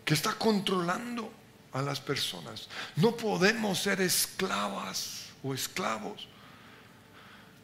que 0.04 0.14
está 0.14 0.34
controlando 0.34 1.32
a 1.72 1.82
las 1.82 2.00
personas. 2.00 2.68
No 2.96 3.16
podemos 3.16 3.78
ser 3.78 4.00
esclavas 4.00 5.26
o 5.42 5.54
esclavos 5.54 6.28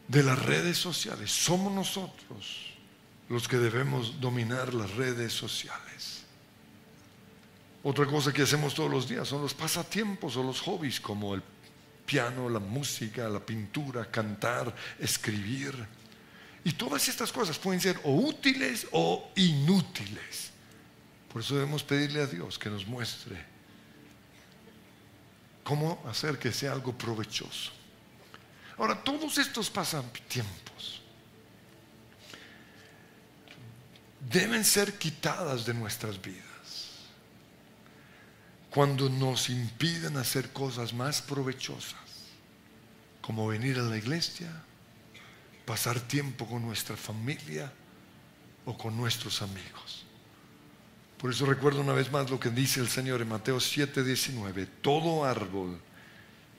de 0.07 0.23
las 0.23 0.37
redes 0.39 0.77
sociales. 0.77 1.31
Somos 1.31 1.71
nosotros 1.71 2.73
los 3.29 3.47
que 3.47 3.57
debemos 3.57 4.19
dominar 4.19 4.73
las 4.73 4.91
redes 4.95 5.31
sociales. 5.31 6.23
Otra 7.83 8.05
cosa 8.05 8.33
que 8.33 8.43
hacemos 8.43 8.75
todos 8.75 8.91
los 8.91 9.07
días 9.07 9.27
son 9.27 9.41
los 9.41 9.53
pasatiempos 9.53 10.35
o 10.35 10.43
los 10.43 10.61
hobbies 10.61 10.99
como 10.99 11.33
el 11.33 11.41
piano, 12.05 12.49
la 12.49 12.59
música, 12.59 13.29
la 13.29 13.39
pintura, 13.39 14.11
cantar, 14.11 14.75
escribir. 14.99 15.73
Y 16.63 16.73
todas 16.73 17.07
estas 17.07 17.31
cosas 17.31 17.57
pueden 17.57 17.79
ser 17.79 17.99
o 18.03 18.13
útiles 18.13 18.87
o 18.91 19.31
inútiles. 19.35 20.51
Por 21.31 21.41
eso 21.41 21.55
debemos 21.55 21.83
pedirle 21.83 22.21
a 22.21 22.27
Dios 22.27 22.59
que 22.59 22.69
nos 22.69 22.85
muestre 22.85 23.37
cómo 25.63 26.03
hacer 26.09 26.37
que 26.37 26.51
sea 26.51 26.73
algo 26.73 26.91
provechoso. 26.97 27.71
Ahora, 28.77 29.01
todos 29.01 29.37
estos 29.37 29.69
pasatiempos 29.69 31.01
deben 34.19 34.65
ser 34.65 34.97
quitadas 34.97 35.65
de 35.65 35.73
nuestras 35.73 36.21
vidas 36.21 36.51
cuando 38.69 39.09
nos 39.09 39.49
impiden 39.49 40.17
hacer 40.17 40.51
cosas 40.51 40.93
más 40.93 41.21
provechosas, 41.21 41.99
como 43.21 43.47
venir 43.47 43.77
a 43.79 43.83
la 43.83 43.97
iglesia, 43.97 44.49
pasar 45.65 45.99
tiempo 45.99 46.45
con 46.45 46.61
nuestra 46.61 46.97
familia 46.97 47.71
o 48.65 48.77
con 48.77 48.95
nuestros 48.97 49.41
amigos. 49.41 50.05
Por 51.21 51.29
eso 51.29 51.45
recuerdo 51.45 51.81
una 51.81 51.93
vez 51.93 52.11
más 52.11 52.31
lo 52.31 52.39
que 52.39 52.49
dice 52.49 52.79
el 52.79 52.89
Señor 52.89 53.21
en 53.21 53.29
Mateo 53.29 53.57
7:19, 53.57 54.67
todo 54.81 55.23
árbol 55.23 55.79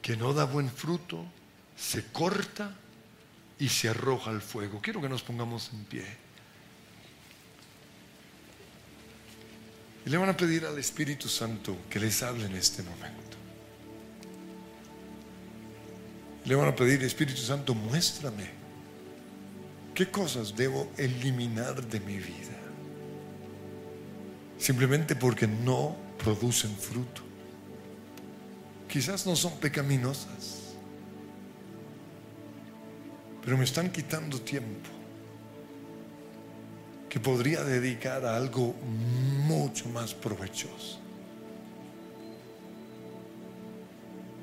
que 0.01 0.17
no 0.17 0.33
da 0.33 0.45
buen 0.45 0.71
fruto 0.71 1.27
se 1.77 2.05
corta 2.13 2.73
y 3.59 3.69
se 3.69 3.89
arroja 3.89 4.31
al 4.31 4.41
fuego. 4.41 4.81
Quiero 4.81 5.01
que 5.01 5.09
nos 5.09 5.25
pongamos 5.25 5.71
en 5.73 5.85
pie. 5.85 6.05
Y 10.07 10.11
le 10.11 10.17
van 10.17 10.29
a 10.29 10.37
pedir 10.37 10.65
al 10.65 10.79
Espíritu 10.79 11.29
Santo 11.29 11.77
que 11.91 11.99
les 11.99 12.23
hable 12.23 12.47
en 12.47 12.55
este 12.55 12.85
momento. 12.85 13.37
Le 16.45 16.55
van 16.55 16.69
a 16.69 16.77
pedir, 16.77 17.03
Espíritu 17.03 17.41
Santo, 17.41 17.75
muéstrame 17.75 18.49
qué 19.93 20.09
cosas 20.09 20.55
debo 20.55 20.93
eliminar 20.97 21.85
de 21.85 21.99
mi 21.99 22.19
vida. 22.19 22.62
Simplemente 24.63 25.17
porque 25.17 25.49
no 25.49 25.97
producen 26.23 26.71
fruto. 26.77 27.21
Quizás 28.89 29.27
no 29.27 29.35
son 29.35 29.59
pecaminosas, 29.59 30.75
pero 33.45 33.59
me 33.59 33.65
están 33.65 33.91
quitando 33.91 34.41
tiempo 34.41 34.89
que 37.09 37.19
podría 37.19 37.65
dedicar 37.65 38.25
a 38.25 38.37
algo 38.37 38.73
mucho 39.49 39.89
más 39.89 40.15
provechoso. 40.15 41.01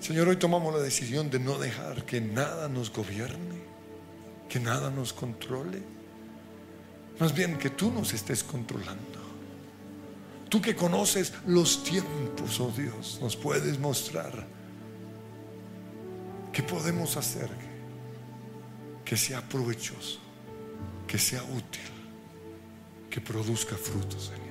Señor, 0.02 0.28
hoy 0.28 0.36
tomamos 0.36 0.74
la 0.74 0.82
decisión 0.82 1.30
de 1.30 1.40
no 1.40 1.58
dejar 1.58 2.04
que 2.04 2.20
nada 2.20 2.68
nos 2.68 2.92
gobierne, 2.92 3.62
que 4.50 4.60
nada 4.60 4.90
nos 4.90 5.14
controle. 5.14 5.82
Más 7.22 7.34
bien 7.34 7.58
que 7.58 7.70
tú 7.70 7.90
nos 7.90 8.12
estés 8.12 8.44
controlando. 8.44 9.19
Tú 10.50 10.62
que 10.62 10.76
conoces 10.76 11.34
los 11.46 11.84
tiempos, 11.84 12.60
oh 12.60 12.72
Dios, 12.76 13.20
nos 13.22 13.36
puedes 13.36 13.80
mostrar 13.80 14.48
qué 16.52 16.64
podemos 16.64 17.16
hacer 17.18 17.50
que 19.06 19.16
sea 19.16 19.42
provechoso, 19.42 20.20
que 21.08 21.18
sea 21.18 21.44
útil 21.44 22.00
que 23.10 23.20
produzca 23.22 23.76
frutos, 23.76 24.32
Señor. 24.32 24.50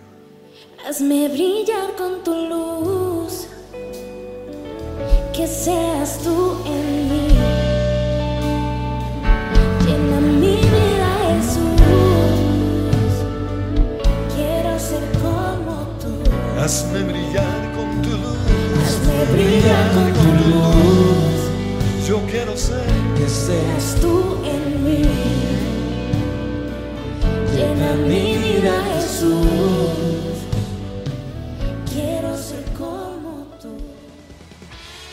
Hazme 0.86 1.28
brillar 1.28 1.94
con 1.96 2.22
tu 2.24 2.34
luz, 2.34 3.46
que 5.32 5.46
seas 5.46 6.18
tú 6.22 6.62
en 6.66 7.02
mí. 7.02 7.07
Hazme 16.68 17.02
brillar 17.02 17.72
con 17.74 18.02
tu 18.02 18.10
luz. 18.10 18.36
Hazme 18.84 19.24
brillar 19.32 19.90
con 19.94 20.12
tu 20.12 20.50
luz. 20.50 22.06
Yo 22.06 22.20
quiero 22.30 22.54
ser 22.58 22.84
que 23.16 23.26
seas 23.26 23.96
tú 24.02 24.36
en 24.44 24.84
mí. 24.84 25.02
Llena 27.54 27.94
mi 28.06 28.36
vida, 28.36 28.84
Jesús. 28.92 29.48
Quiero 31.90 32.36
ser 32.36 32.62
como 32.76 33.46
tú. 33.62 33.74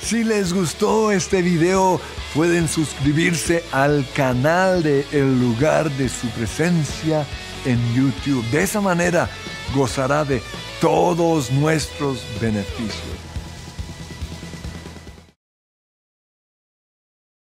Si 0.02 0.26
les 0.26 0.52
gustó 0.54 1.14
este 1.14 1.42
video, 1.42 2.02
pueden 2.34 2.68
suscribirse 2.68 3.64
al 3.72 4.06
canal 4.14 4.84
de 4.84 5.06
El 5.14 5.40
lugar 5.40 5.90
de 5.92 6.10
su 6.10 6.28
presencia 6.32 7.26
en 7.64 7.80
YouTube. 7.96 8.44
De 8.52 8.64
esa 8.64 8.82
manera 8.82 9.30
gozará 9.74 10.26
de 10.26 10.42
todos 10.80 11.52
nuestros 11.52 12.24
beneficios. 12.40 13.25